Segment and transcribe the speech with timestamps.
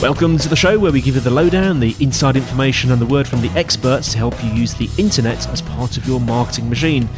[0.00, 3.06] Welcome to the show where we give you the lowdown, the inside information, and the
[3.06, 6.70] word from the experts to help you use the internet as part of your marketing
[6.70, 7.08] machine.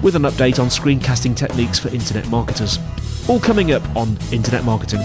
[0.05, 2.79] with an update on screencasting techniques for internet marketers.
[3.29, 4.99] All coming up on Internet Marketing.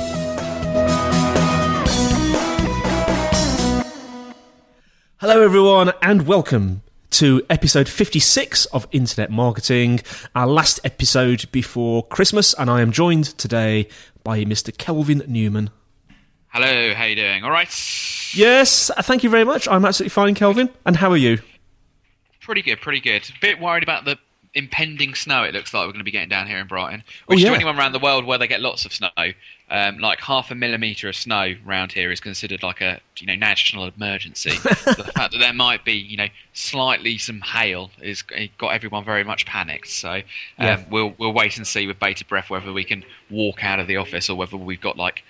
[5.20, 6.82] Hello, everyone, and welcome
[7.12, 10.00] to episode 56 of Internet Marketing,
[10.36, 13.88] our last episode before Christmas, and I am joined today
[14.24, 14.76] by Mr.
[14.76, 15.70] Kelvin Newman.
[16.48, 17.44] Hello, how are you doing?
[17.44, 17.70] All right?
[18.34, 19.68] Yes, thank you very much.
[19.68, 20.70] I'm absolutely fine, Kelvin.
[20.88, 21.38] And how are you?
[22.42, 23.30] Pretty good, pretty good.
[23.30, 24.18] A bit worried about the
[24.58, 27.04] impending snow it looks like we're going to be getting down here in Brighton.
[27.28, 27.50] Which Oh, yeah.
[27.50, 29.10] to anyone around the world where they get lots of snow,
[29.70, 33.36] um, like half a millimetre of snow around here is considered like a you know
[33.36, 34.50] national emergency.
[34.64, 39.04] the fact that there might be you know slightly some hail is it got everyone
[39.06, 39.90] very much panicked.
[39.90, 40.22] So um,
[40.60, 40.84] Yeah.
[40.90, 43.98] we'll we'll wait and see with bated breath whether we can walk out of the
[43.98, 45.24] office or whether we've got like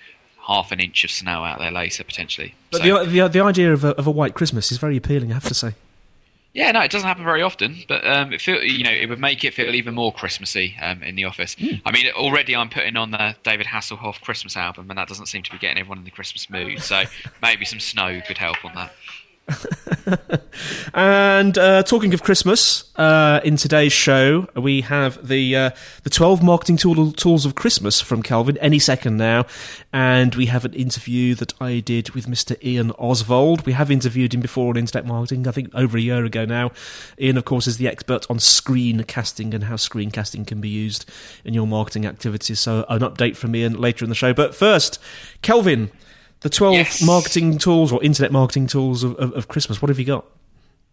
[0.46, 2.54] half an inch of snow out there later potentially.
[2.70, 5.30] But So- the, the, the idea of a, of a white Christmas is very appealing,
[5.30, 5.74] I have to say.
[6.58, 9.20] Yeah, no, it doesn't happen very often, but um, it feel you know it would
[9.20, 11.54] make it feel even more Christmassy um, in the office.
[11.86, 15.44] I mean, already I'm putting on the David Hasselhoff Christmas album, and that doesn't seem
[15.44, 16.82] to be getting everyone in the Christmas mood.
[16.82, 17.04] So
[17.42, 18.92] maybe some snow could help on that.
[20.94, 25.70] And uh, talking of Christmas, uh, in today's show we have the uh,
[26.02, 29.46] the twelve marketing tool, tools of Christmas from Kelvin any second now,
[29.92, 32.60] and we have an interview that I did with Mr.
[32.64, 33.66] Ian Ozsvald.
[33.66, 36.72] We have interviewed him before on internet marketing, I think over a year ago now.
[37.20, 41.08] Ian, of course, is the expert on screencasting and how screencasting can be used
[41.44, 42.60] in your marketing activities.
[42.60, 44.32] So an update from Ian later in the show.
[44.32, 44.98] But first,
[45.42, 45.90] Kelvin.
[46.40, 47.02] The 12 Yes.
[47.02, 49.82] marketing tools or internet marketing tools of, of, of Christmas.
[49.82, 50.24] What have you got?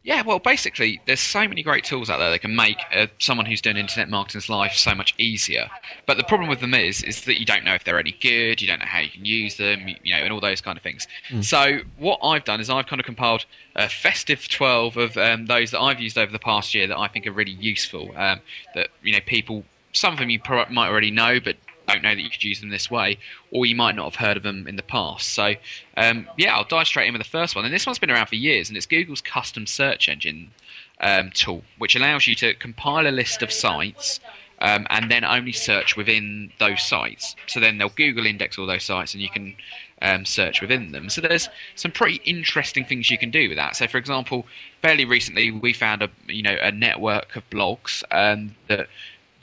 [0.03, 3.47] Yeah, well, basically, there's so many great tools out there that can make uh, someone
[3.47, 5.67] who's doing internet marketing's life so much easier.
[6.06, 8.61] But the problem with them is, is that you don't know if they're any good,
[8.61, 10.83] you don't know how you can use them, you, know, and all those kind of
[10.83, 11.07] things.
[11.41, 13.45] So what I've done is I've kind of compiled
[13.75, 17.07] a festive 12 of um, those that I've used over the past year that I
[17.07, 18.12] think are really useful.
[18.16, 18.41] Um,
[18.75, 19.63] that you know, people,
[19.94, 20.39] some of them you
[20.69, 21.56] might already know, but
[21.88, 23.18] don't know that you could use them this way,
[23.51, 25.34] or you might not have heard of them in the past.
[25.34, 25.53] So,
[25.97, 27.66] um, yeah, I'll dive straight in with the first one.
[27.66, 30.51] And this one's been around for years, and it's Google's custom search engine
[31.00, 34.19] um, tool, which allows you to compile a list of sites
[34.59, 37.35] um, and then only search within those sites.
[37.47, 39.56] So then they'll Google index all those sites, and you can
[40.01, 41.09] um, search within them.
[41.09, 43.75] So there's some pretty interesting things you can do with that.
[43.75, 44.45] So, for example,
[44.81, 48.88] fairly recently we found a you know a network of blogs um, that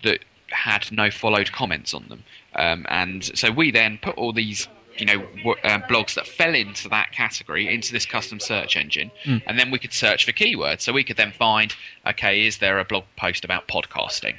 [0.02, 0.20] that
[0.52, 2.24] had no followed comments on them.
[2.54, 4.68] Um, and so we then put all these,
[4.98, 9.10] you know, w- uh, blogs that fell into that category into this custom search engine,
[9.24, 10.82] and then we could search for keywords.
[10.82, 11.74] So we could then find,
[12.06, 14.36] okay, is there a blog post about podcasting?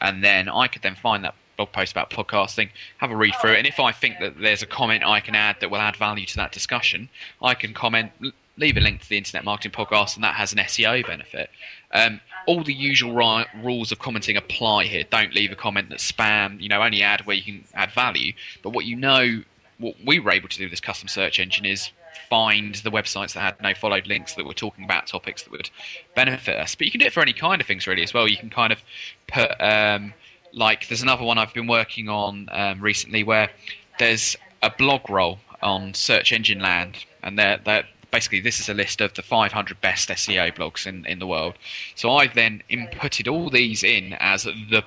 [0.00, 3.52] And then I could then find that blog post about podcasting, have a read through
[3.52, 5.96] it, and if I think that there's a comment I can add that will add
[5.96, 7.08] value to that discussion,
[7.42, 8.12] I can comment,
[8.58, 11.50] leave a link to the Internet Marketing Podcast, and that has an SEO benefit.
[11.92, 15.04] Um, all the usual ri- rules of commenting apply here.
[15.08, 16.60] Don't leave a comment that's spam.
[16.60, 18.32] You know, only add where you can add value.
[18.62, 19.42] But what you know,
[19.78, 21.90] what we were able to do with this custom search engine is
[22.28, 25.70] find the websites that had no followed links that were talking about topics that would
[26.14, 26.74] benefit us.
[26.74, 28.28] But you can do it for any kind of things really as well.
[28.28, 28.80] You can kind of
[29.26, 30.12] put um,
[30.52, 33.50] like there's another one I've been working on um, recently where
[33.98, 38.74] there's a blog roll on Search Engine Land, and they're, they're basically this is a
[38.74, 41.54] list of the 500 best SEO blogs in, in the world.
[41.94, 44.84] So I've then inputted all these in as the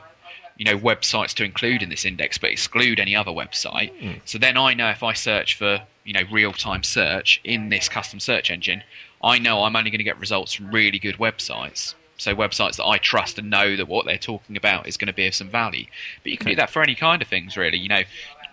[0.57, 3.91] you know websites to include in this index, but exclude any other website.
[3.99, 4.19] Hmm.
[4.25, 7.89] So then I know if I search for you know real time search in this
[7.89, 8.83] custom search engine,
[9.23, 11.95] I know I'm only going to get results from really good websites.
[12.17, 15.13] So websites that I trust and know that what they're talking about is going to
[15.13, 15.85] be of some value.
[16.21, 17.79] But you can do that for any kind of things, really.
[17.79, 18.01] You know,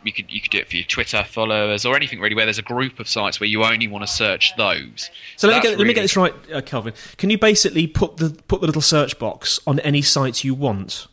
[0.05, 2.59] you could you could do it for your Twitter followers or anything really, where there's
[2.59, 5.11] a group of sites where you only want to search those.
[5.37, 6.95] So let me get let me get this right, uh, Kelvin.
[7.17, 11.07] Can you basically put the put the little search box on any sites you want?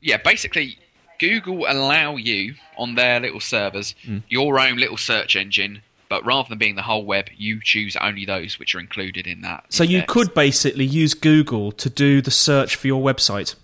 [0.00, 0.78] yeah, basically,
[1.18, 3.94] Google allow you on their little servers
[4.28, 8.24] your own little search engine, but rather than being the whole web, you choose only
[8.24, 9.64] those which are included in that.
[9.68, 13.54] So you could basically use Google to do the search for your website.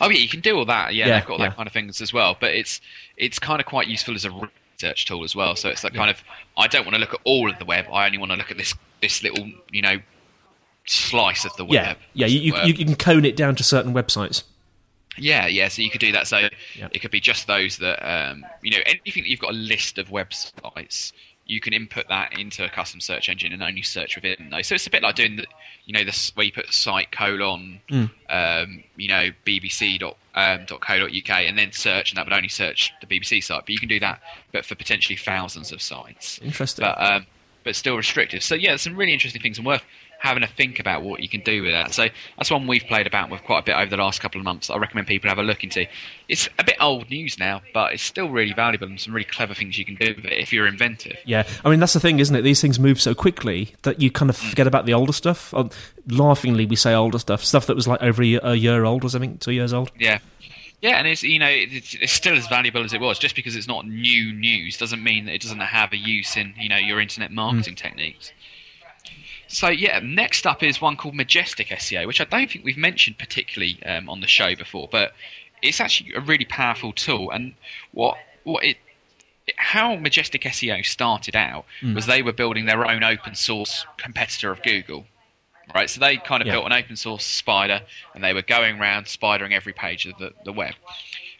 [0.00, 0.94] Oh yeah, you can do all that.
[0.94, 1.48] Yeah, Yeah, they've got all yeah.
[1.50, 2.36] that kind of things as well.
[2.40, 2.80] But it's
[3.16, 5.56] it's kind of quite useful as a research tool as well.
[5.56, 6.22] So it's that kind of
[6.56, 7.86] I don't want to look at all of the web.
[7.92, 9.96] I only want to look at this this little you know
[10.86, 11.72] slice of the web.
[11.72, 12.26] Yeah, yeah.
[12.26, 14.42] You, you, you can cone it down to certain websites.
[15.18, 15.68] Yeah, yeah.
[15.68, 16.26] So you could do that.
[16.26, 16.88] So Yeah.
[16.92, 19.98] it could be just those that um, you know anything that you've got a list
[19.98, 21.12] of websites.
[21.50, 24.68] You can input that into a custom search engine and only search within those.
[24.68, 25.46] So it's a bit like doing the,
[25.84, 27.80] you know, this where you put site colon,
[28.28, 32.26] um, you know, bbc dot um, dot co dot uk and then search, and that
[32.26, 33.62] would only search the BBC site.
[33.62, 34.20] But you can do that,
[34.52, 36.84] but for potentially thousands of sites Interesting.
[36.84, 37.26] but um,
[37.64, 38.42] but still restrictive.
[38.42, 39.82] So yeah, there's some really interesting things and worth
[40.20, 41.94] having a think about what you can do with that.
[41.94, 42.06] So
[42.36, 44.68] that's one we've played about with quite a bit over the last couple of months.
[44.68, 45.86] I recommend people have a look into.
[46.28, 49.54] It's a bit old news now, but it's still really valuable and some really clever
[49.54, 51.16] things you can do with it if you're inventive.
[51.24, 52.42] Yeah, I mean that's the thing, isn't it?
[52.42, 55.54] These things move so quickly that you kind of forget about the older stuff.
[55.54, 55.70] Um,
[56.06, 59.04] laughingly, we say older stuff, stuff that was like over a year, a year old
[59.04, 59.90] or something, two years old.
[59.98, 60.18] Yeah.
[60.82, 63.18] Yeah, and it's you know it's, it's still as valuable as it was.
[63.18, 66.54] Just because it's not new news doesn't mean that it doesn't have a use in
[66.58, 68.32] you know your internet marketing techniques.
[69.50, 73.18] So yeah, next up is one called Majestic SEO, which I don't think we've mentioned
[73.18, 75.12] particularly um, on the show before, but
[75.60, 77.30] it's actually a really powerful tool.
[77.30, 77.54] And
[77.92, 78.76] what what it
[79.56, 81.64] how Majestic SEO started out
[81.94, 85.06] was they were building their own open source competitor of Google.
[85.74, 86.54] Right, so they kind of Yeah.
[86.54, 87.82] built an open source spider
[88.14, 90.74] and they were going around spidering every page of the, the web.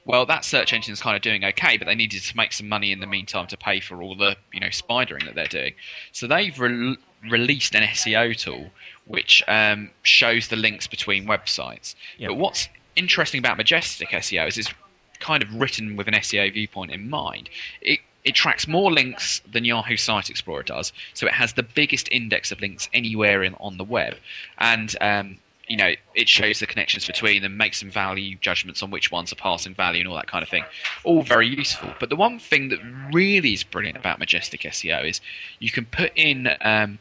[0.05, 2.69] Well, that search engine is kind of doing okay, but they needed to make some
[2.69, 5.75] money in the meantime to pay for all the you know spidering that they're doing.
[6.13, 6.97] So they've re-
[7.29, 8.71] released an SEO tool
[9.11, 11.97] which um, shows the links between websites.
[12.17, 12.29] Yeah.
[12.29, 14.73] But what's interesting about Majestic SEO is it's
[15.19, 17.51] kind of written with an SEO viewpoint in mind.
[17.83, 22.07] It it tracks more links than Yahoo Site Explorer does, so it has the biggest
[22.13, 24.17] index of links anywhere in on the web,
[24.59, 25.39] and um,
[25.69, 29.33] you know it shows the connections between them, makes some value judgments on which ones
[29.33, 30.65] are passing value and all that kind of thing.
[31.03, 31.95] All very useful.
[31.99, 32.79] But the one thing that
[33.13, 35.21] really is brilliant about Majestic SEO is
[35.59, 36.99] you can put in um,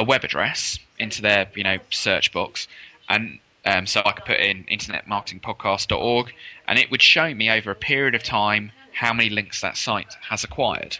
[0.00, 2.66] a web address into their you know search box
[3.08, 6.32] and um, so I could put in internetmarketingpodcast.org
[6.68, 10.14] and it would show me over a period of time how many links that site
[10.30, 10.98] has acquired.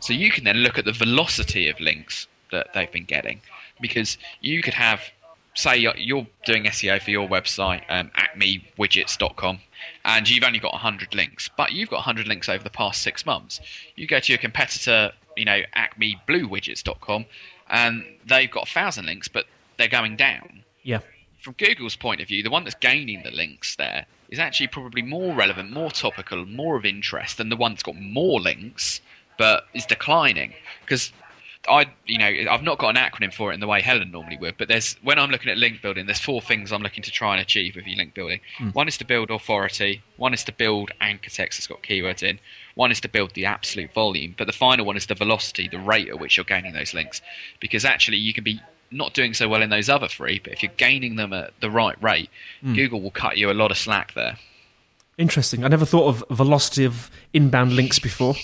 [0.00, 3.40] So you can then look at the velocity of links that they've been getting
[3.80, 5.00] because you could have
[5.54, 9.60] say you're- you're doing SEO for your website, um, acmewidgets.com,
[10.04, 13.26] and you've only got 100 links, but you've got 100 links over the past six
[13.26, 13.60] months.
[13.96, 17.26] You go to your competitor, you know, acmebluewidgets.com,
[17.70, 19.46] and they've got a 1,000 links, but
[19.78, 20.64] they're going down.
[20.82, 21.00] Yeah,
[21.40, 25.02] From Google's point of view, the one that's gaining the links there is actually probably
[25.02, 29.00] more relevant, more topical, more of interest than the one that's got more links
[29.40, 30.52] but is declining.
[30.82, 31.12] Because
[31.66, 34.36] I, you know, I've not got an acronym for it in the way Helen normally
[34.36, 37.10] would, but there's when I'm looking at link building, there's four things I'm looking to
[37.10, 38.40] try and achieve with your link building.
[38.58, 38.68] Hmm.
[38.70, 40.02] One is to build authority.
[40.18, 42.38] One is to build anchor text that's got keywords in.
[42.80, 45.78] One is to build the absolute volume, but the final one is the velocity, the
[45.78, 47.20] rate at which you're gaining those links.
[47.60, 48.58] Because actually, you can be
[48.90, 51.70] not doing so well in those other three, but if you're gaining them at the
[51.70, 52.30] right rate,
[52.62, 52.72] hmm.
[52.72, 54.38] Google will cut you a lot of slack there.
[55.18, 55.62] interesting.
[55.62, 58.34] I never thought of velocity of inbound links before.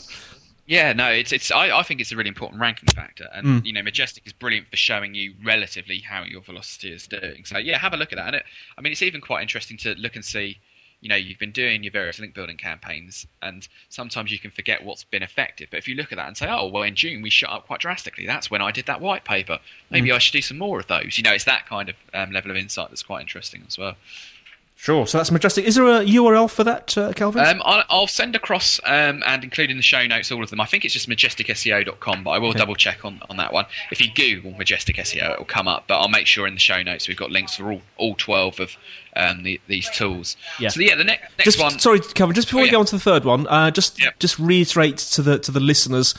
[0.67, 1.51] Yeah, no, it's it's.
[1.51, 3.65] I, I think it's a really important ranking factor, and hmm.
[3.65, 7.47] you know, Majestic is brilliant for showing you relatively how your velocity is doing.
[7.47, 8.27] So yeah, have a look at that.
[8.27, 8.43] And it,
[8.77, 10.59] I mean, it's even quite interesting to look and see.
[11.01, 14.85] You know, you've been doing your various link building campaigns, and sometimes you can forget
[14.85, 15.69] what's been effective.
[15.71, 17.67] But if you look at that and say, "Oh, well, in June we shot up
[17.67, 18.27] quite drastically.
[18.27, 19.61] That's when I did that white paper.
[19.91, 22.33] Maybe I should do some more of those." You know, it's that kind of um,
[22.33, 23.97] level of insight that's quite interesting as well.
[24.79, 25.07] Sure.
[25.07, 25.65] So that's majestic.
[25.65, 27.45] Is there a URL for that, uh, Kelvin?
[27.45, 30.61] Um, I'll, I'll send across um, and include in the show notes all of them.
[30.61, 32.59] I think it's just majesticseo.com, but I will Okay.
[32.59, 33.65] double check on, on that one.
[33.91, 36.61] If you Google Majestic SEO, it will come up, but I'll make sure in the
[36.61, 38.77] show notes we've got links for all, all 12 of
[39.17, 40.37] um, the, these tools.
[40.61, 40.69] Yeah.
[40.69, 41.79] So, yeah, the next, next just one.
[41.79, 42.35] sorry, Kelvin.
[42.35, 42.73] Just before Oh, we yeah.
[42.73, 44.19] go on to the third one, uh, just Yep.
[44.19, 46.15] just reiterate to the to the listeners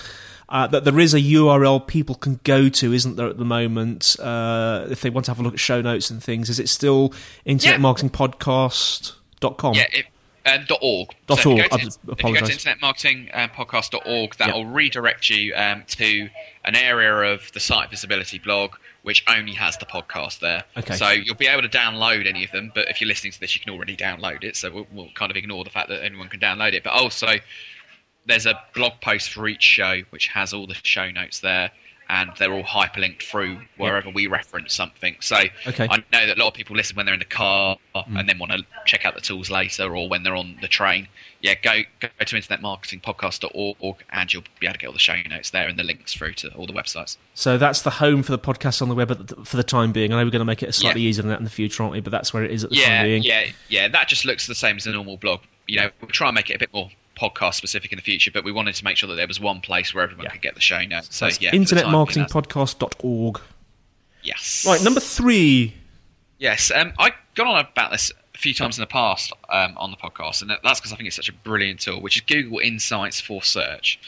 [0.49, 4.15] uh, that there is a URL people can go to, isn't there, at the moment?
[4.19, 6.69] Uh, if they want to have a look at show notes and things, is it
[6.69, 7.13] still
[7.45, 9.73] internetmarketingpodcast.com?
[9.73, 10.05] Yeah, it,
[10.45, 11.09] um, dot .org.
[11.27, 15.53] Dot so if you go to, if you go to internetmarketingpodcast.org, that will redirect you
[15.55, 16.29] um, to
[16.63, 18.75] an area of the site visibility blog
[19.07, 20.65] which only has the podcast there.
[20.75, 20.95] Okay.
[20.95, 23.55] So you'll be able to download any of them, but if you're listening to this,
[23.55, 24.57] you can already download it.
[24.57, 26.83] So we'll, we'll kind of ignore the fact that anyone can download it.
[26.83, 27.35] But also,
[28.27, 31.71] there's a blog post for each show which has all the show notes there.
[32.09, 35.17] And they're all hyperlinked through wherever we reference something.
[35.19, 35.35] So
[35.67, 35.89] Okay.
[35.91, 38.17] I know that a lot of people listen when they're in the car mm.
[38.17, 41.09] and then want to check out the tools later or when they're on the train.
[41.41, 42.35] Yeah, go go to
[43.01, 46.13] internetmarketingpodcast.org and you'll be able to get all the show notes there and the links
[46.13, 47.17] through to all the websites.
[47.33, 50.13] So that's the home for the podcast on the web for the time being.
[50.13, 51.09] I know we're going to make it slightly Yeah.
[51.09, 51.99] easier than that in the future, aren't we?
[51.99, 53.23] But that's where it is at the Yeah, time being.
[53.23, 53.87] yeah, yeah.
[53.87, 55.41] That just looks the same as a normal blog.
[55.67, 56.89] You know, we'll try and make it a bit more
[57.19, 59.59] podcast specific in the future, but we wanted to make sure that there was one
[59.61, 60.31] place where everyone Yeah.
[60.31, 61.15] could get the show notes.
[61.15, 63.41] So yeah, the time internetmarketingpodcast.org.
[64.23, 64.65] Yes.
[64.67, 65.73] Right, number three.
[66.39, 69.91] Yes, um, I've gone on about this a few times in the past um, on
[69.91, 72.59] the podcast, and that's because I think it's such a brilliant tool, which is Google
[72.59, 73.99] Insights for search.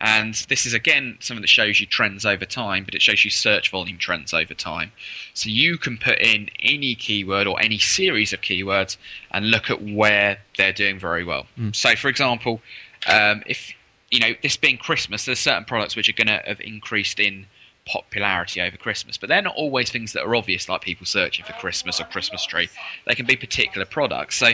[0.00, 3.30] And this is again something that shows you trends over time, but it shows you
[3.30, 4.92] search volume trends over time.
[5.34, 8.96] So you can put in any keyword or any series of keywords
[9.30, 11.46] and look at where they're doing very well.
[11.72, 12.62] So, for example,
[13.06, 13.72] um, if
[14.10, 17.46] you know this being Christmas, there's certain products which are going to have increased in
[17.86, 21.52] popularity over Christmas, but they're not always things that are obvious, like people searching for
[21.54, 22.68] Christmas or Christmas tree.
[23.06, 24.36] They can be particular products.
[24.36, 24.50] So,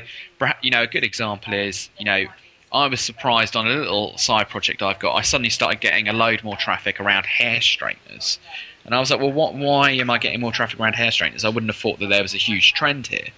[0.63, 2.25] you know, a good example is, you know,
[2.73, 5.15] I was surprised on a little side project I've got.
[5.15, 8.39] I suddenly started getting a load more traffic around hair straighteners.
[8.85, 11.45] And I was like, well, what, why am I getting more traffic around hair straighteners?
[11.45, 13.29] I wouldn't have thought that there was a huge trend here.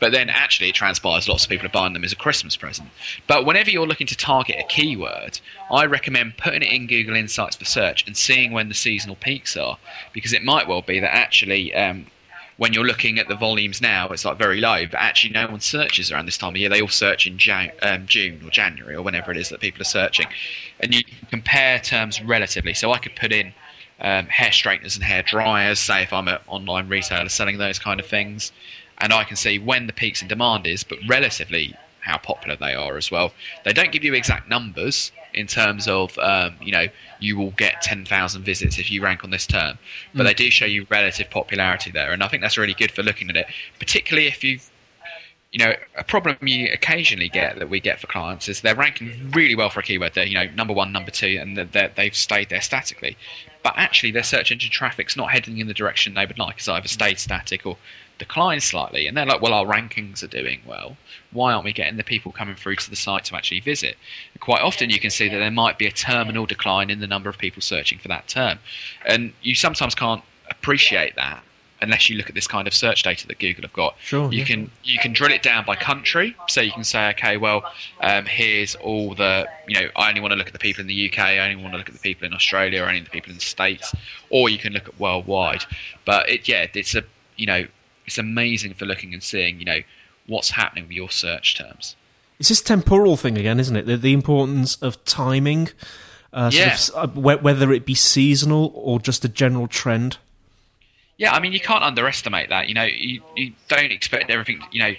[0.00, 2.88] But then actually, it transpires lots of people are buying them as a Christmas present.
[3.26, 7.56] But whenever you're looking to target a keyword, I recommend putting it in Google Insights
[7.56, 9.76] for search and seeing when the seasonal peaks are.
[10.14, 12.06] Because it might well be that actually, um,
[12.56, 15.60] when you're looking at the volumes now, it's like very low, but actually no one
[15.60, 16.68] searches around this time of year.
[16.68, 19.82] They all search in Jan- um, June or January or whenever it is that people
[19.82, 20.26] are searching.
[20.80, 22.74] And you can compare terms relatively.
[22.74, 23.52] So I could put in
[24.00, 27.98] um, hair straighteners and hair dryers, say if I'm an online retailer selling those kind
[27.98, 28.52] of things,
[28.98, 32.74] and I can see when the peaks in demand is, but relatively how popular they
[32.74, 33.32] are as well.
[33.64, 36.86] They don't give you exact numbers in terms of, um, you know,
[37.20, 39.78] you will get 10,000 visits if you rank on this term,
[40.14, 43.02] but they do show you relative popularity there, and I think that's really good for
[43.02, 43.46] looking at it,
[43.78, 44.70] particularly if you've
[45.54, 49.30] you know, a problem you occasionally get that we get for clients is they're ranking
[49.30, 50.12] really well for a keyword.
[50.12, 53.16] They're, you know, number one, number two, and they've stayed there statically.
[53.62, 56.56] But actually, their search engine traffic's not heading in the direction they would like.
[56.56, 57.76] It's either stayed static or
[58.18, 59.06] declined slightly.
[59.06, 60.96] And they're like, well, our rankings are doing well.
[61.30, 63.96] Why aren't we getting the people coming through to the site to actually visit?
[64.32, 67.06] And quite often, you can see that there might be a terminal decline in the
[67.06, 68.58] number of people searching for that term.
[69.06, 71.44] And you sometimes can't appreciate that
[71.82, 73.96] unless you look at this kind of search data that Google have got.
[74.00, 74.44] Sure, You yeah.
[74.44, 77.64] can you can drill it down by country, so you can say, okay, well,
[78.00, 80.86] um, here's all the you know, I only want to look at the people in
[80.86, 83.10] the UK, I only want to look at the people in Australia, or only the
[83.10, 83.94] people in the States,
[84.30, 85.64] or you can look at worldwide.
[86.04, 87.02] But it yeah, it's a
[87.36, 87.66] you know,
[88.06, 89.80] it's amazing for looking and seeing you know
[90.26, 91.96] what's happening with your search terms.
[92.38, 93.86] It's this temporal thing again, isn't it?
[93.86, 95.68] The, the importance of timing,
[96.32, 96.64] uh, sort
[96.96, 97.02] Yeah.
[97.02, 100.18] of uh, whether it be seasonal or just a general trend.
[101.16, 102.68] Yeah, I mean, you can't underestimate that.
[102.68, 104.60] You know, you, you don't expect everything.
[104.72, 104.94] You know,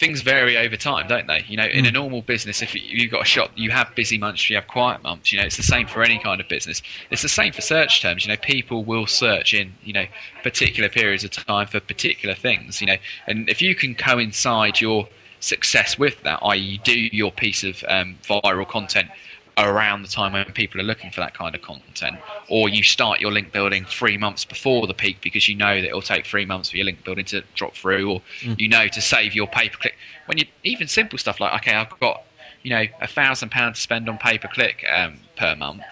[0.00, 1.44] things vary over time, don't they?
[1.48, 4.18] You know, in a normal business, if you- you've got a shop, you have busy
[4.18, 5.32] months, you have quiet months.
[5.32, 6.82] You know, it's the same for any kind of business.
[7.10, 8.24] It's the same for search terms.
[8.24, 10.06] You know, people will search in you know
[10.42, 12.80] particular periods of time for particular things.
[12.80, 15.08] You know, and if you can coincide your
[15.40, 19.08] success with that, i.e., you do your piece of um, viral content
[19.58, 23.20] around the time when people are looking for that kind of content, or you start
[23.20, 26.44] your link building three months before the peak because you know that it'll take three
[26.44, 29.68] months for your link building to drop through, or you know to save your pay
[29.68, 29.96] per click.
[30.26, 32.22] When you even simple stuff like okay, I've got
[32.62, 35.82] you know a thousand pounds to spend on pay per click um, per month,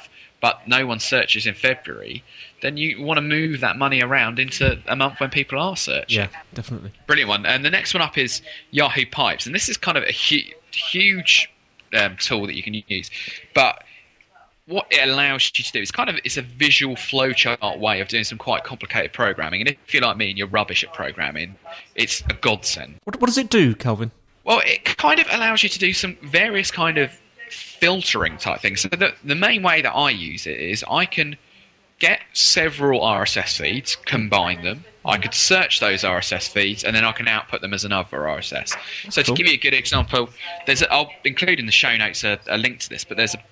[0.41, 2.23] but no one searches in February,
[2.63, 6.21] then you want to move that money around into a month when people are searching.
[6.21, 6.93] Yeah, definitely.
[7.07, 7.47] Brilliant one.
[7.47, 10.53] And the next one up is Yahoo Pipes, and this is kind of a hu-
[10.71, 11.51] huge
[11.95, 13.11] um, tool that you can use.
[13.55, 13.85] But
[14.67, 18.09] what it allows you to do is kind of it's a visual flowchart way of
[18.09, 19.61] doing some quite complicated programming.
[19.61, 21.57] And if you're like me and you're rubbish at programming,
[21.95, 22.97] it's a godsend.
[23.05, 24.11] What, what does it do, Kelvin?
[24.45, 27.13] Well, it kind of allows you to do some various kind of
[27.51, 28.81] filtering type things.
[28.81, 31.37] So the, the main way that I use it is I can
[31.99, 34.85] get several RSS feeds, combine them.
[35.05, 38.77] I could search those RSS feeds, and then I can output them as another RSS.
[39.11, 40.29] so to give you a good example,
[40.67, 43.35] there's a, I'll include in the show notes a, a link to this, but there's
[43.35, 43.43] a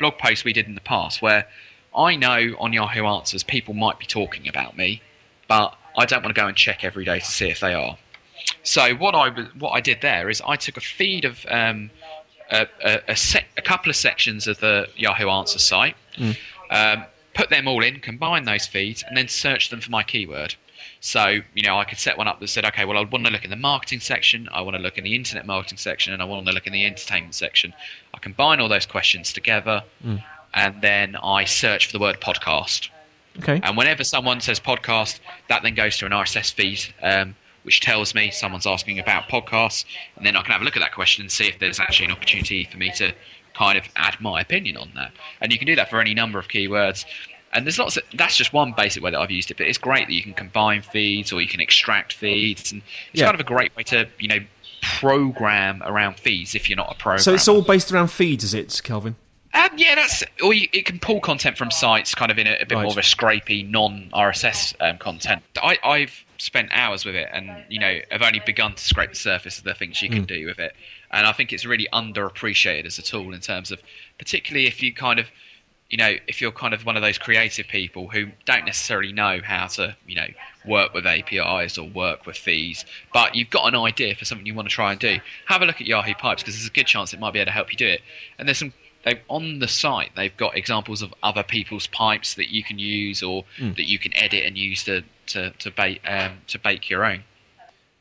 [0.00, 1.46] blog post we did in the past where
[1.94, 5.02] I know on Yahoo Answers people might be talking about me,
[5.48, 7.98] but I don't want to go and check every day to see if they are.
[8.62, 11.90] So what I what I did there is I took a feed of um,
[12.50, 15.94] a, a, a, sec- a couple of sections of the Yahoo Answers site,
[16.70, 20.54] um, put them all in, combine those feeds, and then search them for my keyword.
[21.00, 23.32] So you know I could set one up that said, okay, well I want to
[23.32, 26.22] look in the marketing section, I want to look in the internet marketing section, and
[26.22, 27.72] I want to look in the entertainment section.
[28.14, 29.82] I combine all those questions together,
[30.54, 32.88] and then I search for the word podcast.
[33.38, 33.60] Okay.
[33.62, 38.14] And whenever someone says podcast, that then goes to an RSS feed, um, which tells
[38.14, 39.84] me someone's asking about podcasts,
[40.16, 42.06] and then I can have a look at that question and see if there's actually
[42.06, 43.14] an opportunity for me to
[43.62, 45.12] kind of add my opinion on that.
[45.40, 47.04] And you can do that for any number of keywords.
[47.52, 49.78] And there's lots of, that's just one basic way that I've used it, but it's
[49.78, 52.72] great that you can combine feeds or you can extract feeds.
[52.72, 53.26] And it's Yeah.
[53.26, 54.38] kind of a great way to, you know,
[54.80, 57.16] program around feeds if you're not a pro.
[57.18, 59.16] So it's all based around feeds, is it, Kelvin?
[59.54, 62.54] Um, yeah, that's or you, it can pull content from sites, kind of in a,
[62.62, 62.82] a bit Right.
[62.84, 65.42] more of a scrapey, non RSS um, content.
[65.62, 69.16] I, I've spent hours with it, and you know, I've only begun to scrape the
[69.16, 70.24] surface of the things you can hmm.
[70.24, 70.74] do with it.
[71.12, 73.80] And I think it's really underappreciated as a tool in terms of,
[74.18, 75.30] particularly if you kind of,
[75.88, 79.40] you know, if you're kind of one of those creative people who don't necessarily know
[79.44, 80.26] how to, you know,
[80.66, 84.54] work with APIs or work with feeds, but you've got an idea for something you
[84.54, 85.18] want to try and do.
[85.46, 87.46] Have a look at Yahoo Pipes because there's a good chance it might be able
[87.46, 88.00] to help you do it.
[88.38, 88.72] And there's some
[89.04, 93.22] they on the site they've got examples of other people's pipes that you can use
[93.22, 93.72] or hmm.
[93.72, 97.24] that you can edit and use to to to bake um, to bake your own.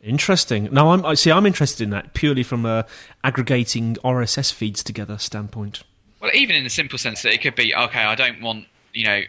[0.03, 0.69] Interesting.
[0.71, 1.31] Now, I'm I see.
[1.31, 2.85] I'm interested in that purely from a
[3.23, 5.83] aggregating RSS feeds together standpoint.
[6.19, 8.03] Well, even in the simple sense that it could be okay.
[8.03, 9.21] I don't want you know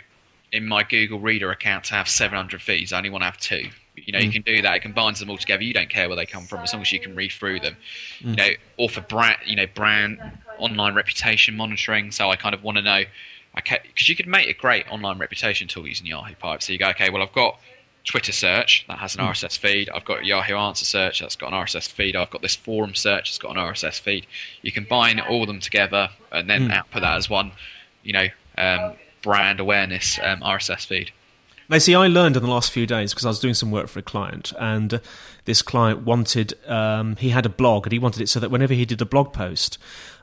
[0.50, 2.93] in my Google Reader account to have 700 feeds.
[2.93, 3.69] I only want to have two.
[3.95, 4.33] You know, you hmm.
[4.33, 4.76] can do that.
[4.76, 5.62] It combines them all together.
[5.62, 7.76] You don't care where they come from as long as you can read through them.
[8.21, 8.35] You hmm.
[8.35, 8.49] know,
[8.79, 10.19] or for brand, you know, brand
[10.62, 12.11] online reputation monitoring.
[12.11, 13.02] So I kind of want to know,
[13.59, 16.62] okay, because you could make a great online reputation tool using Yahoo Pipe.
[16.62, 17.59] So you go, okay, well, I've got
[18.04, 19.88] Twitter search that has an RSS feed.
[19.90, 22.16] I've got Yahoo Answer search that's got an RSS feed.
[22.16, 24.26] I've got this forum search that's got an RSS feed.
[24.62, 27.52] You combine all of them together and then output that as one,
[28.02, 28.26] you know,
[28.59, 31.12] um, brand awareness um, RSS feed.
[31.69, 33.88] Now, see, I learned in the last few days because I was doing some work
[33.88, 35.00] for a client, and
[35.47, 38.75] this client wanted, um, he had a blog, and he wanted it so that whenever
[38.75, 39.78] he did a blog post,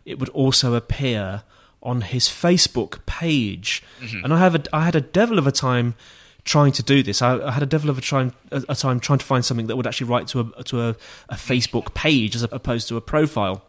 [0.09, 1.43] it would also appear
[1.81, 3.83] on his Facebook page.
[4.01, 4.23] Mm-hmm.
[4.23, 5.95] And I have a, I had a devil of a time
[6.43, 7.21] trying to do this.
[7.21, 9.67] I, I had a devil of a time, a, a time trying to find something
[9.67, 10.89] that would actually write to a to a,
[11.29, 13.63] a Facebook page as opposed to a profile.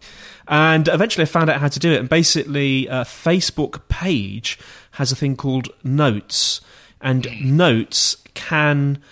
[0.49, 2.01] And eventually, I found out how to do it.
[2.01, 4.59] And basically, a Facebook page
[4.93, 6.61] has a thing called Notes,
[7.01, 7.45] and mm.
[7.45, 9.03] Notes can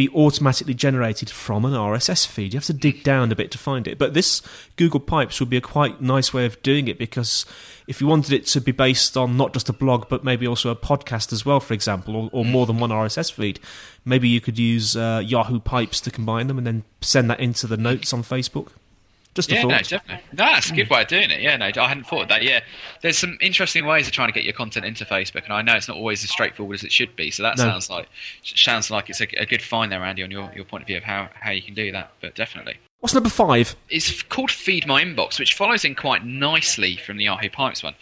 [0.00, 2.54] be automatically generated from an RSS feed.
[2.54, 3.98] You have to dig down a bit to find it.
[3.98, 4.40] But this
[4.76, 7.44] Google Pipes would be a quite nice way of doing it because
[7.86, 10.70] if you wanted it to be based on not just a blog but maybe also
[10.70, 13.60] a podcast as well, for example, or, or more than one RSS feed,
[14.06, 17.66] maybe you could use uh, Yahoo Pipes to combine them and then send that into
[17.66, 18.68] the notes on Facebook.
[19.34, 19.68] Just a Yeah, thought.
[19.70, 20.24] no, definitely.
[20.32, 21.40] No, that's a good way of doing it.
[21.40, 22.42] Yeah, no, I hadn't thought of that.
[22.42, 22.60] Yeah,
[23.00, 25.74] there's some interesting ways of trying to get your content into Facebook, and I know
[25.76, 27.30] it's not always as straightforward as it should be.
[27.30, 27.64] So that No.
[27.64, 28.08] sounds like
[28.42, 30.96] sounds like it's a, a good find there, Andy, on your, your point of view
[30.96, 32.10] of how, how you can do that.
[32.20, 33.76] But definitely, What's number five?
[33.88, 37.94] it's called Feed My Inbox, which follows in quite nicely from the Yahoo Pipes one.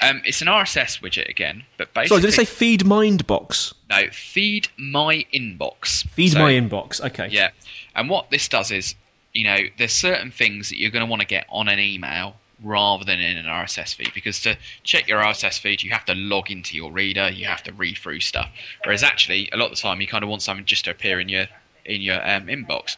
[0.00, 3.74] Um, it's an RSS widget again, but basically, Sorry, did it say Feed Mindbox?
[3.90, 4.06] no?
[4.12, 6.06] Feed My Inbox.
[6.10, 7.04] Feed So- My Inbox.
[7.04, 7.26] Okay.
[7.32, 7.50] Yeah.
[7.96, 8.94] And what this does is,
[9.38, 12.34] you know, there's certain things that you're going to want to get on an email
[12.60, 16.14] rather than in an RSS feed because to check your RSS feed you have to
[16.16, 18.50] log into your reader, you have to read through stuff.
[18.82, 21.20] Whereas actually a lot of the time you kind of want something just to appear
[21.20, 21.46] in your
[21.84, 22.96] in your um, inbox.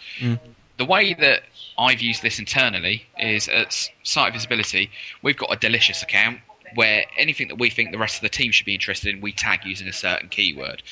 [0.79, 1.43] The way that
[1.77, 6.41] I've used this internally is at Site Visibility, we've got a delicious account
[6.75, 9.33] where anything that we think the rest of the team should be interested in, we
[9.33, 10.83] tag using a certain keyword.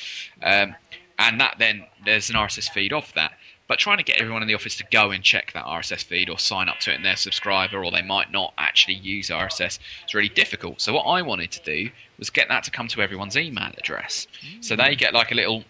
[0.43, 0.75] Um,
[1.17, 3.33] and that then there's an RSS feed off that.
[3.69, 6.27] But trying to get everyone in the office to go and check that RSS feed
[6.27, 9.77] or sign up to it in their subscriber, or they might not actually use RSS,
[10.07, 10.81] is really difficult.
[10.81, 14.27] So what I wanted to do was get that to come to everyone's email address,
[14.59, 15.65] so they get like a little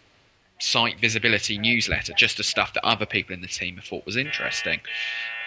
[0.59, 4.15] site visibility newsletter, just the stuff that other people in the team have thought was
[4.15, 4.79] interesting.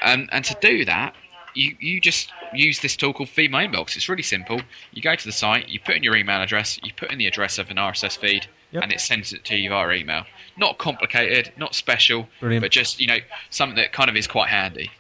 [0.03, 1.15] Um, and to do that,
[1.55, 3.97] you, you just use this tool called Feed My Inbox.
[3.97, 4.61] It's really simple.
[4.93, 7.27] You go to the site, you put in your email address, you put in the
[7.27, 8.83] address of an RSS feed, Yep.
[8.85, 10.25] and it sends it to you via email.
[10.57, 12.63] Not complicated, not special, Brilliant.
[12.63, 13.19] but just you know
[13.51, 14.91] something that kind of is quite handy.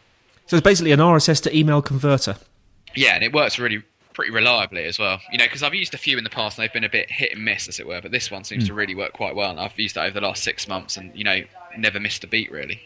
[0.46, 2.36] So it's basically an RSS to email converter.
[2.94, 3.82] Yeah, and it works really
[4.12, 5.18] pretty reliably as well.
[5.30, 7.10] You know, because I've used a few in the past and they've been a bit
[7.10, 8.00] hit and miss, as it were.
[8.02, 9.50] But this one seems to really work quite well.
[9.50, 11.40] And I've used it over the last six months, and you know,
[11.78, 12.82] never missed a beat really.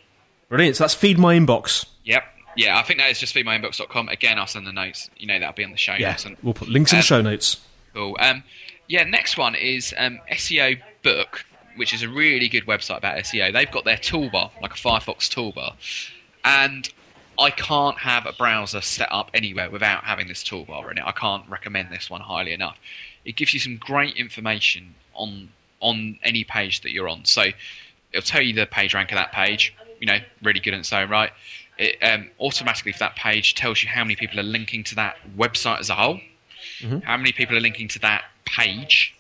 [0.49, 0.77] Brilliant.
[0.77, 1.87] So that's Feed My Inbox.
[2.05, 2.23] Yep.
[2.57, 4.09] Yeah, I think that is just feedmyinbox.com.
[4.09, 5.11] Again, I'll send the notes.
[5.19, 6.11] You know, that'll be on the show Yeah.
[6.13, 6.25] notes.
[6.25, 7.61] And We'll put links in the Um, show notes.
[7.93, 8.17] Cool.
[8.21, 8.45] Um,
[8.89, 11.45] yeah, next one is um, SEO Book,
[11.77, 13.53] which is a really good website about SEO.
[13.53, 15.75] They've got their toolbar, like a Firefox toolbar,
[16.45, 16.89] and
[17.39, 21.05] I can't have a browser set up anywhere without having this toolbar in it.
[21.05, 22.79] I can't recommend this one highly enough.
[23.25, 27.25] It gives you some great information on on any page that you're on.
[27.25, 27.45] So
[28.13, 29.75] it'll tell you the page rank of that page.
[30.01, 31.31] You know, really good in its own right.
[31.79, 35.17] It um, automatically for that page tells you how many people are linking to that
[35.37, 36.21] website as a whole
[37.05, 39.15] how many people are linking to that page.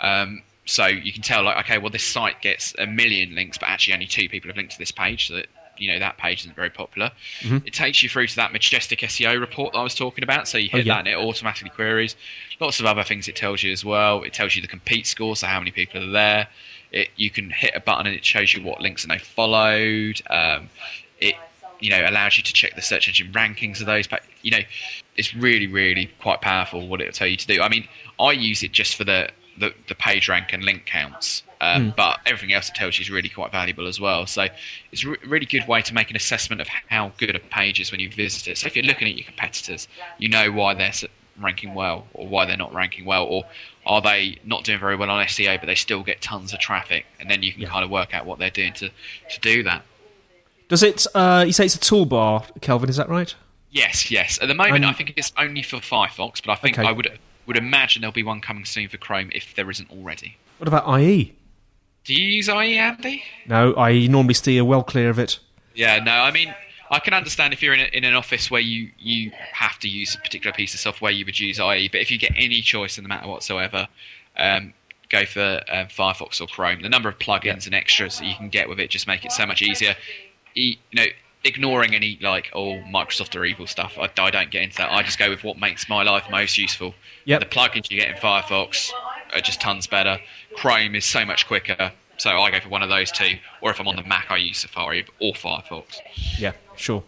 [0.00, 3.68] Um, so you can tell, like, okay, well, this site gets a million links, but
[3.68, 5.46] actually only two people have linked to this page, so that
[5.78, 7.12] you know that page isn't very popular.
[7.64, 10.48] It takes you through to that majestic SEO report that I was talking about.
[10.48, 10.94] So you hit yeah.
[10.94, 12.16] that, and it automatically queries.
[12.60, 14.22] Lots of other things it tells you as well.
[14.22, 16.48] It tells you the compete score, so how many people are there.
[16.92, 20.22] It, you can hit a button and it shows you what links are now followed.
[20.30, 20.70] Um,
[21.20, 21.34] it
[21.80, 24.06] you know allows you to check the search engine rankings of those.
[24.06, 24.62] But you know,
[25.16, 27.60] it's really really quite powerful what it'll tell you to do.
[27.62, 27.86] I mean,
[28.20, 31.42] I use it just for the the, the page rank and link counts.
[31.62, 31.96] Um, Mm.
[31.96, 34.26] But everything else it tells you is really quite valuable as well.
[34.26, 34.46] So
[34.92, 37.80] it's a re- really good way to make an assessment of how good a page
[37.80, 38.58] is when you visit it.
[38.58, 40.92] So if you're looking at your competitors, you know why they're
[41.40, 43.44] ranking well or why they're not ranking well, or
[43.86, 47.06] are they not doing very well on SEO but they still get tons of traffic,
[47.18, 47.70] and then you can Yeah.
[47.70, 49.82] kind of work out what they're doing to, to do that.
[50.68, 51.06] Does it?
[51.14, 52.90] Uh, you say it's a toolbar, Kelvin?
[52.90, 53.34] Is that right?
[53.76, 54.38] Yes, yes.
[54.40, 56.88] At the moment, Um, I think it's only for Firefox, but I think Okay.
[56.88, 60.36] I would would imagine there'll be one coming soon for Chrome if there isn't already.
[60.58, 61.32] What about IE?
[62.04, 63.22] Do you use IE, Andy?
[63.46, 65.38] No, I normally steer well clear of it.
[65.74, 66.10] Yeah, no.
[66.12, 66.52] I mean,
[66.90, 69.88] I can understand if you're in, a, in an office where you, you have to
[69.88, 71.88] use a particular piece of software, you would use IE.
[71.88, 73.86] But if you get any choice in the matter whatsoever,
[74.38, 74.72] um,
[75.08, 76.82] go for um, Firefox or Chrome.
[76.82, 79.30] The number of plugins and extras that you can get with it just make it
[79.32, 79.94] so much easier.
[80.56, 81.06] E, you know,
[81.44, 83.96] ignoring any like oh Microsoft or evil stuff.
[83.98, 84.90] I, I don't get into that.
[84.90, 86.94] I just go with what makes my life most useful.
[87.24, 87.38] Yeah.
[87.38, 88.90] The plugins you get in Firefox
[89.34, 90.18] are just tons better.
[90.56, 91.92] Chrome is so much quicker.
[92.18, 93.36] So I go for one of those two.
[93.60, 95.98] Or if I'm on the Mac, I use Safari or Firefox.
[96.38, 97.02] Yeah, sure.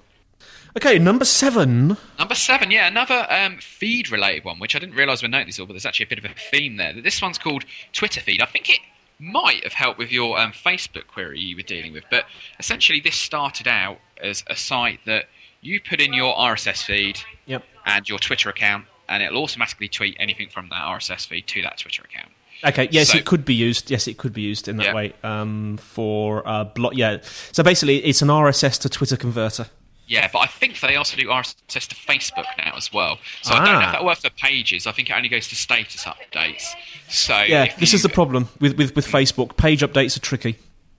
[0.77, 1.97] Okay, number seven.
[2.19, 5.67] Number seven, yeah, another um, feed related one, which I didn't realise we noticed all,
[5.67, 6.93] but there's actually a bit of a theme there.
[6.93, 8.43] This one's called Twitterfeed.
[8.43, 8.81] I think it
[9.18, 12.24] might have helped with your um, Facebook query you were dealing with, but
[12.59, 15.26] essentially this started out as a site that
[15.61, 17.64] you put in your RSS feed Yep.
[17.87, 21.78] and your Twitter account, and it'll automatically tweet anything from that RSS feed to that
[21.78, 22.31] Twitter account.
[22.64, 22.88] Okay.
[22.90, 23.90] Yes, So- it could be used.
[23.90, 24.94] Yes, it could be used in that Yeah.
[24.94, 25.12] way.
[25.22, 26.92] Um, for uh, block.
[26.96, 27.18] Yeah.
[27.52, 29.66] So basically, it's an RSS to Twitter converter.
[30.09, 33.18] Yeah, but I think they also do RSS to Facebook now as well.
[33.42, 33.87] So I don't know Ah.
[33.88, 34.87] if that works for pages.
[34.87, 36.64] I think it only goes to status updates.
[37.09, 39.57] So Yeah, this you- is the problem with, with, with Facebook.
[39.59, 40.57] Page updates are tricky.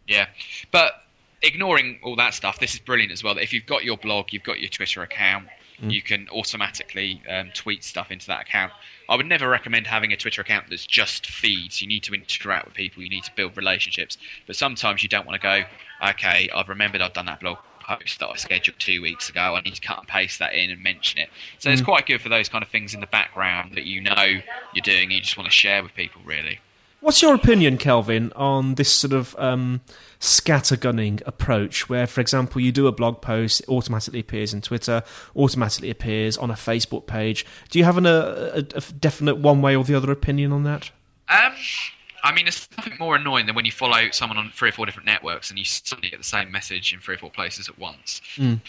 [0.07, 0.27] Yeah,
[0.71, 1.03] but
[1.41, 3.33] ignoring all that stuff, this is brilliant as well.
[3.35, 5.47] That if you've got your blog, you've got your Twitter account,
[5.81, 8.73] you can automatically um, tweet stuff into that account.
[9.07, 11.81] I would never recommend having a Twitter account that's just feeds.
[11.81, 13.01] You need to interact with people.
[13.01, 14.17] You need to build relationships.
[14.45, 15.63] But sometimes you don't want to go.
[16.09, 17.59] Okay, I've remembered I've done that blog
[17.97, 19.55] post that I scheduled two weeks ago.
[19.55, 21.29] I need to cut and paste that in and mention it.
[21.57, 24.25] So it's quite good for those kind of things in the background that you know
[24.73, 25.11] you're doing.
[25.11, 26.59] You just want to share with people, really.
[27.01, 29.79] What's your opinion, Kelvin, on this sort of um,
[30.19, 35.03] scattergunning approach, where, for example, you do a blog post, it automatically appears in Twitter,
[35.33, 37.45] automatically appears on a Facebook page?
[37.69, 40.63] Do you have an, a, a, a definite one way or the other opinion on
[40.63, 40.91] that?
[41.29, 41.53] Um,
[42.23, 44.85] I mean, it's nothing more annoying than when you follow someone on three or four
[44.85, 47.77] different networks and you suddenly get the same message in three or four places at
[47.79, 48.21] once.